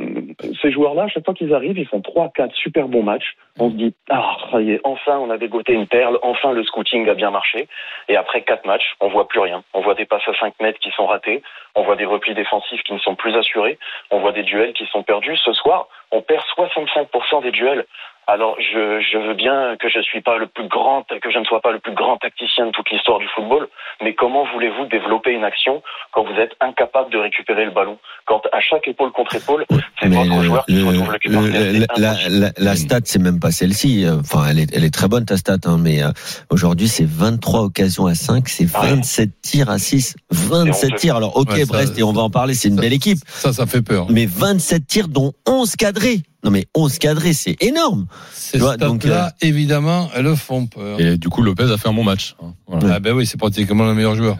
ces 0.61 0.71
joueurs-là. 0.71 1.03
À 1.03 1.07
chaque 1.07 1.25
fois 1.25 1.33
qu'ils 1.33 1.53
arrivent, 1.53 1.77
ils 1.77 1.87
font 1.87 2.01
trois, 2.01 2.31
quatre 2.33 2.53
super 2.55 2.87
bons 2.87 3.03
matchs. 3.03 3.35
On 3.59 3.69
se 3.69 3.75
dit 3.75 3.93
ah 4.09 4.35
ça 4.51 4.61
y 4.61 4.71
est, 4.71 4.81
enfin 4.83 5.17
on 5.17 5.29
a 5.29 5.37
dégoté 5.37 5.73
une 5.73 5.87
perle, 5.87 6.19
enfin 6.23 6.51
le 6.51 6.63
scouting 6.63 7.07
a 7.07 7.13
bien 7.13 7.31
marché. 7.31 7.67
Et 8.09 8.17
après 8.17 8.41
quatre 8.41 8.65
matchs, 8.65 8.95
on 8.99 9.09
voit 9.09 9.27
plus 9.27 9.39
rien. 9.39 9.63
On 9.73 9.81
voit 9.81 9.95
des 9.95 10.05
passes 10.05 10.27
à 10.27 10.33
5 10.39 10.55
mètres 10.61 10.79
qui 10.79 10.91
sont 10.91 11.05
ratées, 11.05 11.41
on 11.75 11.83
voit 11.83 11.95
des 11.95 12.05
replis 12.05 12.33
défensifs 12.33 12.83
qui 12.83 12.93
ne 12.93 12.99
sont 12.99 13.15
plus 13.15 13.35
assurés, 13.35 13.77
on 14.11 14.19
voit 14.19 14.31
des 14.31 14.43
duels 14.43 14.73
qui 14.73 14.85
sont 14.91 15.03
perdus. 15.03 15.37
Ce 15.37 15.53
soir, 15.53 15.87
on 16.11 16.21
perd 16.21 16.43
65% 16.57 17.43
des 17.43 17.51
duels. 17.51 17.85
Alors, 18.27 18.55
je, 18.59 19.01
je 19.11 19.17
veux 19.19 19.35
bien 19.35 19.75
que 19.79 19.87
je 19.87 20.01
suis 20.01 20.21
pas 20.21 20.37
le 20.37 20.47
plus 20.47 20.67
grand, 20.67 21.03
que 21.03 21.29
je 21.31 21.37
ne 21.37 21.43
sois 21.45 21.61
pas 21.61 21.71
le 21.71 21.79
plus 21.79 21.93
grand 21.93 22.17
tacticien 22.17 22.65
de 22.65 22.71
toute 22.71 22.89
l'histoire 22.89 23.19
du 23.19 23.27
football, 23.35 23.67
mais 24.03 24.15
comment 24.15 24.45
voulez-vous 24.51 24.87
développer 24.87 25.31
une 25.31 25.43
action 25.43 25.83
quand 26.11 26.23
vous 26.23 26.33
êtes 26.39 26.53
incapable 26.59 27.11
de 27.11 27.19
récupérer 27.19 27.65
le 27.65 27.71
ballon? 27.71 27.99
Quand 28.25 28.41
à 28.51 28.59
chaque 28.61 28.87
épaule 28.87 29.11
contre 29.11 29.35
épaule, 29.35 29.65
c'est 30.01 30.07
votre 30.07 30.37
le- 30.37 30.43
joueur 30.43 30.65
qui 30.65 30.79
se 30.79 30.85
retrouve 30.85 31.05
le 31.07 31.13
le- 31.13 31.19
cul 31.19 31.29
par 31.31 31.43
terre. 31.43 31.61
le- 31.73 31.79
C'est 31.95 32.01
la, 32.01 32.15
la, 32.29 32.51
la 32.57 32.75
stat, 32.75 32.99
c'est 33.05 33.19
même 33.21 33.39
pas 33.39 33.51
celle-ci. 33.51 34.05
Enfin, 34.09 34.47
elle 34.49 34.59
est, 34.59 34.75
elle 34.75 34.83
est 34.83 34.93
très 34.93 35.07
bonne 35.07 35.25
ta 35.25 35.37
stat, 35.37 35.57
hein, 35.65 35.77
mais 35.79 36.01
euh, 36.01 36.09
aujourd'hui, 36.49 36.87
c'est 36.87 37.05
23 37.07 37.61
occasions 37.61 38.07
à 38.07 38.15
5, 38.15 38.47
c'est 38.49 38.63
Ouais. 38.75 38.89
27 38.89 39.29
tirs 39.43 39.69
à 39.69 39.77
6, 39.77 40.15
27 40.31 40.89
peut- 40.91 40.97
tirs. 40.97 41.15
Alors, 41.17 41.37
ok, 41.37 41.49
Ouais, 41.51 41.59
ça- 41.59 41.65
Brest, 41.67 41.99
et 41.99 42.03
on 42.03 42.11
va 42.11 42.23
en 42.23 42.31
parler, 42.31 42.55
c'est 42.55 42.69
une 42.69 42.75
ça- 42.77 42.81
belle 42.81 42.93
équipe, 42.93 43.19
Ça, 43.27 43.53
ça 43.53 43.67
fait 43.67 43.83
peur. 43.83 44.07
mais 44.09 44.25
27 44.25 44.87
tirs 44.87 45.07
dont 45.09 45.33
11 45.47 45.75
cadrés. 45.75 46.21
Non, 46.45 46.51
mais 46.51 46.65
11 46.75 46.99
cadrés, 46.99 47.33
c'est 47.33 47.61
énorme. 47.61 48.05
Ces 48.31 48.59
stats-là, 48.59 49.31
évidemment, 49.41 50.09
elles 50.15 50.33
font 50.37 50.67
peur. 50.67 50.99
Et 51.01 51.17
du 51.17 51.27
coup, 51.27 51.41
Lopez 51.41 51.71
a 51.73 51.77
fait 51.77 51.89
un 51.89 51.93
bon 51.93 52.03
match. 52.03 52.35
hein. 52.41 52.53
Voilà. 52.67 52.95
Ah 52.95 52.99
ben 52.99 53.13
oui, 53.13 53.25
c'est 53.25 53.37
pratiquement 53.39 53.83
le 53.85 53.93
meilleur 53.95 54.15
joueur. 54.15 54.37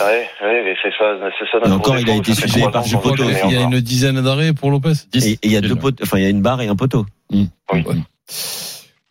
Ouais, 0.00 0.28
ouais, 0.42 0.62
mais 0.64 0.74
c'est 0.82 0.92
ça, 0.96 1.14
c'est 1.38 1.58
ça. 1.66 1.72
encore, 1.74 1.98
il 1.98 2.08
a 2.08 2.14
été 2.14 2.32
trois 2.34 2.70
par 2.70 2.84
du 2.84 2.96
poteau. 2.98 3.24
Il 3.48 3.52
y 3.52 3.56
a 3.56 3.62
une 3.62 3.80
dizaine 3.80 4.20
d'arrêts 4.22 4.52
pour 4.52 4.70
Lopez. 4.70 4.92
Et 5.14 5.18
et 5.32 5.38
il 5.42 5.52
y 5.52 5.56
a 5.56 5.60
deux 5.60 5.74
poteaux, 5.74 6.04
enfin, 6.04 6.18
il 6.18 6.22
y 6.22 6.26
a 6.26 6.28
une 6.30 6.42
barre 6.42 6.60
et 6.62 6.68
un 6.68 6.76
poteau. 6.76 7.04
Oui. 7.32 7.48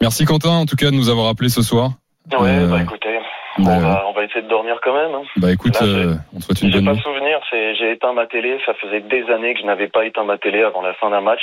Merci 0.02 0.26
Quentin, 0.26 0.50
en 0.52 0.66
tout 0.66 0.76
cas, 0.76 0.92
de 0.92 0.96
nous 0.96 1.10
avoir 1.10 1.28
appelé 1.28 1.50
ce 1.50 1.62
soir. 1.62 1.92
Ouais, 2.40 2.50
Euh, 2.50 2.68
bah 2.68 2.82
écoutez, 2.84 3.18
bah, 3.58 3.64
on, 3.76 3.80
va, 3.80 4.04
on 4.10 4.14
va 4.14 4.24
essayer 4.24 4.44
de 4.44 4.48
dormir 4.48 4.76
quand 4.84 4.94
même. 4.94 5.12
hein. 5.16 5.24
Bah 5.38 5.52
écoute, 5.52 5.74
Là, 5.80 5.86
j'ai- 5.88 5.92
euh, 5.92 6.14
on 6.34 6.40
te 6.40 6.46
souhaite 6.46 6.62
une 6.62 6.70
J'ai 6.72 6.76
bonne 6.78 6.86
pas 6.86 6.94
nuit. 6.94 7.02
souvenir, 7.02 7.40
c'est 7.50 7.76
j'ai 7.76 7.92
éteint 7.94 8.14
ma 8.14 8.28
télé, 8.28 8.58
ça 8.66 8.74
faisait 8.76 9.02
des 9.02 9.24
années 9.34 9.54
que 9.56 9.62
je 9.62 9.66
n'avais 9.66 9.88
pas 9.90 10.06
éteint 10.06 10.24
ma 10.24 10.38
télé 10.38 10.62
avant 10.62 10.82
la 10.82 10.94
fin 10.94 11.10
d'un 11.10 11.22
match. 11.22 11.42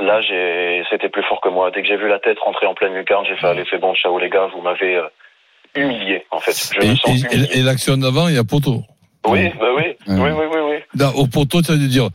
Là, 0.00 0.20
j'ai 0.22 0.82
c'était 0.90 1.08
plus 1.08 1.22
fort 1.24 1.40
que 1.40 1.48
moi. 1.48 1.70
Dès 1.70 1.82
que 1.82 1.88
j'ai 1.88 1.96
vu 1.96 2.08
la 2.08 2.18
tête 2.18 2.38
rentrer 2.40 2.66
en 2.66 2.74
pleine 2.74 2.94
lucarne, 2.94 3.24
j'ai 3.28 3.36
fait 3.36 3.46
allez, 3.46 3.64
c'est 3.70 3.78
bon, 3.80 3.94
ciao 3.94 4.18
les 4.18 4.28
gars, 4.28 4.48
vous 4.54 4.60
m'avez 4.60 4.96
euh, 4.96 5.06
humilié 5.76 6.26
en 6.30 6.40
fait. 6.40 6.52
Je 6.74 6.84
Et, 6.84 6.90
me 6.90 6.94
sens 6.96 7.10
et- 7.22 7.26
humilié. 7.36 7.48
et- 7.54 7.58
et 7.58 7.62
l'action 7.62 7.96
d'avant, 7.96 8.28
il 8.28 8.34
y 8.34 8.38
a 8.38 8.44
poteau. 8.44 8.82
Oui, 9.26 9.48
bah 9.58 9.68
oui, 9.76 9.96
oui, 10.08 10.16
oui, 10.20 10.44
oui, 10.52 10.60
oui. 10.70 10.76
Là, 10.98 11.10
au 11.16 11.26
poteau, 11.26 11.62
tu 11.62 11.70
as 11.72 11.76
dû 11.76 11.88
dire 11.88 12.08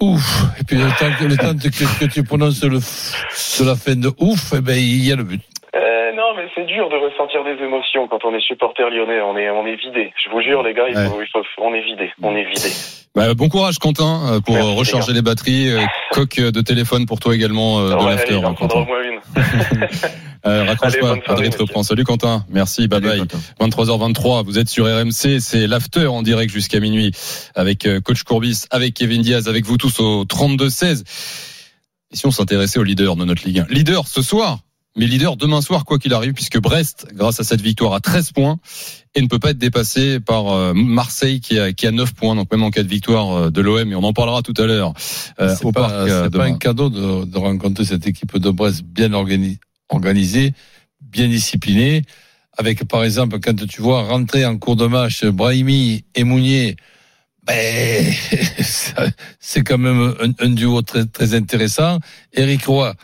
ouf. 0.00 0.44
Et 0.60 0.64
puis 0.64 0.76
le 0.76 0.88
temps 0.98 1.10
que, 1.18 1.24
le 1.24 1.36
temps 1.36 1.54
que, 1.56 2.04
que 2.04 2.10
tu 2.12 2.22
prononces 2.24 2.62
le 2.64 2.78
f 2.80 3.60
de 3.60 3.66
la 3.68 3.74
fin 3.74 3.96
de 3.96 4.08
ouf, 4.20 4.52
eh 4.56 4.60
ben, 4.60 4.76
il 4.76 5.06
y 5.06 5.12
a 5.12 5.16
le 5.16 5.24
but. 5.24 5.42
Euh, 5.74 6.12
non, 6.14 6.32
mais 6.36 6.46
c'est 6.54 6.64
dur 6.64 6.88
de 6.88 6.96
ressentir 6.96 7.44
des 7.44 7.62
émotions 7.62 8.08
quand 8.08 8.24
on 8.24 8.34
est 8.34 8.40
supporter 8.40 8.88
lyonnais. 8.88 9.20
On 9.20 9.36
est, 9.36 9.50
on 9.50 9.66
est 9.66 9.76
vidé. 9.76 10.12
Je 10.24 10.30
vous 10.30 10.40
jure, 10.40 10.62
les 10.62 10.72
gars, 10.72 10.86
il 10.88 10.94
faut, 10.96 11.20
il 11.20 11.28
faut, 11.28 11.42
on 11.58 11.74
est 11.74 11.82
vidé. 11.82 12.10
On 12.22 12.34
est 12.34 12.44
vidé. 12.44 12.70
Bah, 13.16 13.32
bon 13.34 13.48
courage 13.48 13.78
Quentin 13.78 14.26
euh, 14.26 14.40
pour 14.40 14.54
Merci, 14.54 14.68
euh, 14.70 14.74
recharger 14.74 15.12
les 15.14 15.22
batteries. 15.22 15.70
Euh, 15.70 15.80
coque 16.12 16.38
de 16.38 16.60
téléphone 16.60 17.06
pour 17.06 17.18
toi 17.18 17.34
également 17.34 17.80
euh, 17.80 17.88
de 17.98 18.04
Ouais, 18.04 18.10
l'after. 18.14 18.34
hein. 18.44 18.54
Euh, 20.44 20.64
raccroche 20.64 20.92
Allez, 20.92 21.00
pas, 21.00 21.32
Adrien 21.32 21.48
te 21.50 21.56
reprend. 21.58 21.82
Salut 21.82 22.04
Quentin, 22.04 22.44
merci, 22.50 22.86
bye 22.88 23.00
bye. 23.00 23.16
Salut, 23.18 23.26
Quentin. 23.58 23.84
23h23, 23.84 24.44
vous 24.44 24.58
êtes 24.58 24.68
sur 24.68 24.84
RMC, 24.84 25.40
c'est 25.40 25.66
l'after 25.66 26.06
en 26.06 26.22
direct 26.22 26.52
jusqu'à 26.52 26.78
minuit 26.78 27.10
avec 27.54 27.88
coach 28.04 28.22
Courbis, 28.22 28.64
avec 28.70 28.92
Kevin 28.94 29.22
Diaz, 29.22 29.48
avec 29.48 29.64
vous 29.64 29.78
tous 29.78 29.98
au 29.98 30.24
32-16. 30.24 31.02
Et 32.12 32.16
si 32.16 32.26
on 32.26 32.30
s'intéressait 32.30 32.78
au 32.78 32.84
leader 32.84 33.16
de 33.16 33.24
notre 33.24 33.44
Ligue 33.46 33.60
1 33.60 33.66
Leader 33.70 34.06
ce 34.06 34.22
soir, 34.22 34.58
mais 34.96 35.06
leader 35.06 35.36
demain 35.36 35.60
soir 35.60 35.84
quoi 35.84 35.98
qu'il 35.98 36.14
arrive, 36.14 36.32
puisque 36.32 36.58
Brest, 36.58 37.06
grâce 37.12 37.38
à 37.40 37.44
cette 37.44 37.60
victoire, 37.60 37.92
a 37.92 38.00
13 38.00 38.32
points 38.32 38.58
et 39.14 39.22
ne 39.22 39.28
peut 39.28 39.38
pas 39.38 39.50
être 39.50 39.58
dépassé 39.58 40.20
par 40.20 40.48
euh, 40.48 40.72
Marseille 40.74 41.40
qui 41.40 41.58
a, 41.58 41.72
qui 41.72 41.86
a 41.86 41.90
9 41.90 42.14
points, 42.14 42.34
donc 42.34 42.50
même 42.50 42.62
en 42.62 42.70
cas 42.70 42.82
de 42.82 42.88
victoire 42.88 43.32
euh, 43.36 43.50
de 43.50 43.60
l'OM, 43.60 43.90
et 43.90 43.94
on 43.94 44.02
en 44.04 44.12
parlera 44.12 44.42
tout 44.42 44.54
à 44.58 44.66
l'heure 44.66 44.92
euh, 45.40 45.54
au 45.62 45.72
pas, 45.72 45.82
parc 45.82 45.94
euh, 45.94 46.24
c'est 46.24 46.36
pas 46.36 46.44
un 46.44 46.58
cadeau 46.58 46.90
de, 46.90 47.24
de 47.24 47.38
rencontrer 47.38 47.84
cette 47.84 48.06
équipe 48.06 48.36
de 48.36 48.50
Brest 48.50 48.82
bien 48.82 49.10
organi- 49.10 49.58
organisée, 49.88 50.52
bien 51.00 51.28
disciplinée, 51.28 52.02
avec 52.58 52.84
par 52.88 53.04
exemple 53.04 53.38
quand 53.40 53.66
tu 53.66 53.82
vois 53.82 54.02
rentrer 54.02 54.44
en 54.46 54.56
cours 54.58 54.76
de 54.76 54.86
match 54.86 55.24
Brahimi 55.24 56.04
et 56.14 56.24
Mounier, 56.24 56.76
ben, 57.46 58.12
c'est 59.40 59.62
quand 59.62 59.78
même 59.78 60.14
un, 60.20 60.44
un 60.44 60.48
duo 60.48 60.82
très, 60.82 61.04
très 61.04 61.34
intéressant. 61.34 62.00
Eric 62.32 62.64
Roy, 62.64 62.94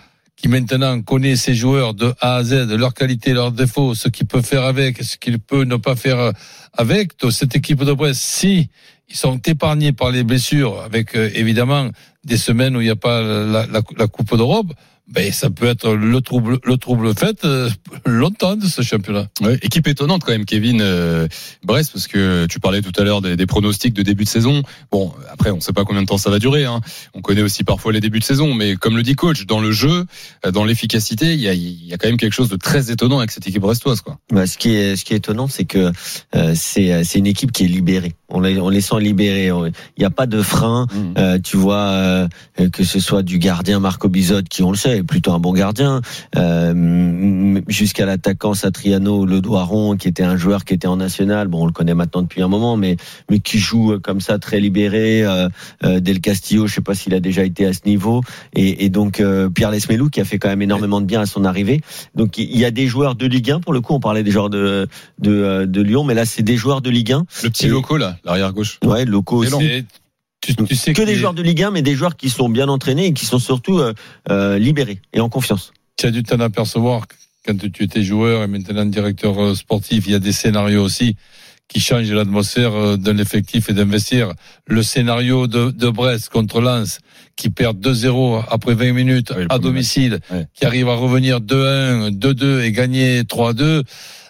qui 0.43 0.49
maintenant 0.49 1.01
connaît 1.03 1.37
ses 1.37 1.55
joueurs 1.55 1.95
de 1.95 2.13
A 2.21 2.35
à 2.35 2.43
Z, 2.43 2.69
leurs 2.73 2.95
qualités, 2.95 3.33
leurs 3.33 3.53
défauts, 3.53 3.95
ce 3.95 4.09
qu'il 4.09 4.27
peut 4.27 4.43
faire 4.43 4.65
avec, 4.65 5.01
ce 5.01 5.17
qu'il 5.17 5.39
peut 5.39 5.63
ne 5.63 5.77
pas 5.77 5.95
faire 5.95 6.33
avec. 6.77 7.17
Donc, 7.21 7.31
cette 7.31 7.55
équipe 7.55 7.85
de 7.85 7.93
Brest, 7.93 8.21
si 8.21 8.69
ils 9.09 9.15
sont 9.15 9.39
épargnés 9.47 9.93
par 9.93 10.11
les 10.11 10.25
blessures, 10.25 10.83
avec 10.83 11.15
euh, 11.15 11.31
évidemment 11.35 11.91
des 12.25 12.37
semaines 12.37 12.77
où 12.77 12.81
il 12.81 12.85
n'y 12.85 12.91
a 12.91 12.97
pas 12.97 13.23
la, 13.23 13.67
la, 13.67 13.83
la 13.97 14.07
Coupe 14.09 14.37
d'Europe, 14.37 14.73
ben 15.09 15.33
ça 15.33 15.51
peut 15.51 15.67
être 15.67 15.93
le 15.95 16.21
trouble, 16.21 16.59
le 16.65 16.77
trouble 16.77 17.15
fait 17.15 17.45
euh, 17.45 17.69
longtemps 18.07 18.57
de 18.57 18.67
ce 18.67 18.83
championnat. 18.83 19.29
Ouais, 19.41 19.59
équipe 19.63 19.87
étonnante 19.87 20.23
quand 20.25 20.33
même, 20.33 20.45
Kevin 20.45 20.81
euh, 20.81 21.29
Brest, 21.65 21.93
parce 21.93 22.07
que 22.07 22.47
tu 22.47 22.61
parlais 22.61 22.81
tout 22.83 22.93
à 23.01 23.05
l'heure 23.05 23.21
des, 23.21 23.37
des 23.37 23.47
pronostics 23.47 23.95
de 23.95 24.03
début 24.03 24.25
de 24.25 24.29
saison. 24.29 24.63
Bon, 24.91 25.13
après, 25.31 25.51
on 25.51 25.57
ne 25.57 25.61
sait 25.61 25.73
pas 25.73 25.85
combien 25.85 26.03
de 26.03 26.07
temps 26.07 26.19
ça 26.19 26.31
va 26.31 26.39
durer. 26.39 26.65
Hein. 26.65 26.81
On 27.15 27.21
connaît 27.21 27.43
aussi 27.43 27.65
parfois 27.65 27.93
les 27.93 28.01
débuts 28.01 28.21
de 28.21 28.25
saison, 28.25 28.55
mais 28.55 28.77
comme 28.77 28.97
le 28.97 29.03
dit 29.03 29.15
coach, 29.15 29.45
dans 29.47 29.61
le 29.61 29.73
jeu, 29.73 30.07
euh, 30.47 30.51
dans 30.51 30.65
l'efficacité, 30.65 31.35
il 31.35 31.41
y 31.41 31.49
a, 31.49 31.55
il 31.55 31.87
y 31.87 31.93
a 31.93 31.99
quand 31.99 32.09
même 32.09 32.17
quelque 32.17 32.35
chose 32.35 32.49
de 32.49 32.57
très 32.57 32.91
étonnant 32.91 33.19
avec 33.19 33.31
cette 33.33 33.47
équipe 33.47 33.63
brestoise, 33.63 34.01
quoi. 34.01 34.19
Bah, 34.31 34.47
ce 34.47 34.57
qui 34.57 34.71
est 34.71 34.97
ce 34.97 35.05
qui 35.05 35.15
est 35.15 35.19
étonnant, 35.19 35.49
c'est 35.49 35.65
que 35.65 35.93
euh, 36.35 36.53
c'est 36.55 37.05
c'est 37.05 37.19
une 37.19 37.27
équipe 37.27 37.53
qui 37.53 37.65
est 37.65 37.69
libérée. 37.69 38.15
On 38.33 38.41
les, 38.41 38.59
on 38.59 38.69
les 38.71 38.81
sent 38.81 38.99
libérés. 39.01 39.47
Il 39.49 40.01
n'y 40.01 40.05
a 40.05 40.11
pas 40.11 40.27
de 40.27 40.43
frein. 40.43 40.87
Mmh. 40.93 40.99
Euh, 41.19 41.39
tu 41.43 41.57
vois 41.57 41.77
euh, 41.79 42.29
que 42.73 42.83
ce 42.83 42.99
soit 42.99 43.23
du 43.23 43.39
gardien 43.39 43.79
Marco 43.79 44.09
Bizot 44.09 44.43
qui 44.49 44.63
on 44.63 44.71
le 44.71 44.77
sait 44.77 44.99
est 44.99 45.03
plutôt 45.03 45.33
un 45.33 45.39
bon 45.39 45.53
gardien 45.53 46.01
euh, 46.63 47.61
jusqu'à 47.69 48.07
l'attaquant 48.07 48.55
Satriano 48.55 49.25
Le 49.27 49.41
Doiron 49.41 49.97
qui 49.97 50.09
était 50.09 50.23
un 50.23 50.37
joueur 50.37 50.65
qui 50.65 50.75
était 50.75 50.87
en 50.89 50.97
national 50.97 51.49
bon 51.49 51.63
on 51.63 51.67
le 51.67 51.73
connaît 51.73 51.95
maintenant 51.95 52.23
depuis 52.23 52.43
un 52.43 52.49
moment 52.49 52.77
mais 52.77 52.97
mais 53.31 53.39
qui 53.39 53.59
joue 53.59 53.93
euh, 53.93 53.99
comme 53.99 54.21
ça 54.21 54.39
très 54.39 54.61
libéré 54.61 55.23
euh, 55.25 55.49
euh, 55.85 56.01
Del 56.01 56.21
Castillo 56.21 56.67
je 56.67 56.75
sais 56.75 56.81
pas 56.81 56.95
s'il 56.95 57.15
a 57.15 57.21
déjà 57.21 57.45
été 57.45 57.67
à 57.67 57.73
ce 57.73 57.81
niveau 57.87 58.23
et, 58.55 58.85
et 58.85 58.89
donc 58.89 59.23
Pierre 59.55 59.71
Lesmelou 59.71 60.09
qui 60.09 60.21
a 60.21 60.25
fait 60.25 60.39
quand 60.39 60.49
même 60.49 60.63
énormément 60.63 61.01
de 61.01 61.07
bien 61.07 61.21
à 61.21 61.27
son 61.27 61.45
arrivée 61.45 61.81
donc 62.15 62.39
il 62.39 62.57
y 62.59 62.65
a 62.65 62.71
des 62.71 62.87
joueurs 62.87 63.15
de 63.15 63.27
Ligue 63.27 63.51
1 63.51 63.61
pour 63.61 63.73
le 63.73 63.81
coup 63.81 63.95
on 63.95 64.01
parlait 64.01 64.23
des 64.23 64.31
joueurs 64.31 64.51
de 64.51 64.87
de, 65.19 65.65
de 65.67 65.83
Lyon 65.83 66.05
mais 66.05 66.15
là 66.15 66.25
c'est 66.25 66.43
des 66.43 66.57
joueurs 66.57 66.81
de 66.81 66.91
Ligue 66.91 67.13
1 67.13 67.25
Le 67.43 67.51
petit 67.51 67.67
Et- 67.67 67.69
loco, 67.69 67.97
là, 67.97 68.17
l'arrière 68.25 68.53
gauche. 68.53 68.79
ouais 68.85 69.05
locaux 69.05 69.39
aussi 69.45 69.85
tu, 70.41 70.57
tu 70.57 70.75
sais 70.75 70.93
que 70.93 71.03
des 71.03 71.13
qu'il- 71.13 71.19
joueurs 71.21 71.35
de 71.35 71.43
Ligue 71.43 71.63
1, 71.63 71.71
mais 71.71 71.83
des 71.83 71.95
joueurs 71.95 72.17
qui 72.17 72.29
sont 72.29 72.49
bien 72.49 72.69
entraînés 72.69 73.07
et 73.07 73.13
qui 73.13 73.27
sont 73.27 73.39
surtout 73.39 73.79
euh, 73.79 73.93
euh, 74.29 74.59
libérés 74.59 75.01
et 75.13 75.21
en 75.21 75.29
confiance. 75.29 75.73
tu 75.97 76.07
as 76.07 76.11
dû 76.11 76.25
t'en 76.25 76.41
apercevoir 76.41 77.07
quand 77.47 77.57
tu 77.73 77.85
étais 77.85 78.03
joueur 78.03 78.43
et 78.43 78.47
maintenant 78.49 78.85
directeur 78.85 79.41
euh, 79.41 79.55
sportif, 79.55 80.05
il 80.07 80.13
y 80.13 80.15
a 80.17 80.19
des 80.19 80.33
scénarios 80.33 80.83
aussi 80.83 81.17
qui 81.69 81.79
changent 81.81 82.11
l'atmosphère 82.13 82.75
euh, 82.75 82.97
d'un 82.97 83.19
effectif 83.19 83.71
et 83.71 83.73
d'investir. 83.73 84.33
Le 84.67 84.83
scénario 84.83 85.47
de, 85.47 85.71
de 85.71 85.89
Brest 85.89 86.29
contre 86.29 86.61
Lens, 86.61 86.99
qui 87.37 87.49
perd 87.49 87.79
2-0 87.79 88.45
après 88.51 88.75
20 88.75 88.93
minutes 88.93 89.33
Ah 89.35 89.39
oui, 89.39 89.47
à 89.49 89.59
domicile, 89.59 90.19
Ouais. 90.31 90.47
qui 90.55 90.67
arrive 90.67 90.89
à 90.89 90.95
revenir 90.95 91.41
2-1, 91.41 92.11
2-2 92.19 92.63
et 92.65 92.73
gagner 92.73 93.23
3-2. 93.23 93.85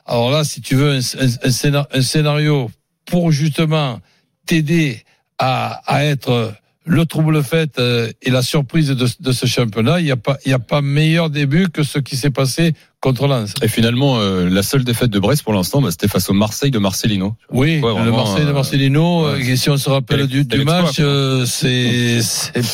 Alors 0.06 0.30
là, 0.30 0.44
si 0.44 0.60
tu 0.60 0.74
veux 0.74 0.92
un, 0.92 0.98
un- 0.98 1.86
un 1.92 2.02
scénario 2.02 2.70
pour 3.06 3.32
justement 3.32 4.00
t'aider 4.46 5.02
à, 5.38 5.80
à 5.86 6.04
être 6.04 6.54
le 6.84 7.06
trouble 7.06 7.42
fait 7.42 7.78
euh, 7.78 8.10
et 8.22 8.30
la 8.30 8.42
surprise 8.42 8.88
de, 8.88 9.06
de 9.20 9.32
ce 9.32 9.46
championnat, 9.46 10.00
il 10.00 10.04
n'y 10.04 10.10
a 10.10 10.16
pas, 10.16 10.36
il 10.44 10.50
y 10.50 10.54
a 10.54 10.58
pas 10.58 10.80
meilleur 10.80 11.30
début 11.30 11.68
que 11.68 11.82
ce 11.82 11.98
qui 11.98 12.16
s'est 12.16 12.30
passé 12.30 12.74
contre 13.02 13.26
Lens. 13.26 13.54
Et 13.62 13.68
finalement, 13.68 14.20
euh, 14.20 14.48
la 14.48 14.62
seule 14.62 14.84
défaite 14.84 15.10
de 15.10 15.18
Brest 15.18 15.42
pour 15.42 15.52
l'instant, 15.52 15.82
bah, 15.82 15.90
c'était 15.90 16.06
face 16.06 16.30
au 16.30 16.32
Marseille 16.32 16.70
de 16.70 16.78
Marcelino. 16.78 17.34
Oui, 17.50 17.80
Ouais, 17.80 18.04
le 18.04 18.12
Marseille 18.12 18.44
de 18.44 18.50
euh, 18.50 18.54
Marcelino, 18.54 19.26
euh, 19.26 19.38
et 19.38 19.56
si 19.56 19.68
on 19.70 19.76
se 19.76 19.90
rappelle 19.90 20.28
du, 20.28 20.44
match, 20.64 20.96
euh, 21.00 21.44
c'est 21.44 22.20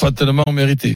pas 0.00 0.12
tellement 0.12 0.44
mérité. 0.52 0.86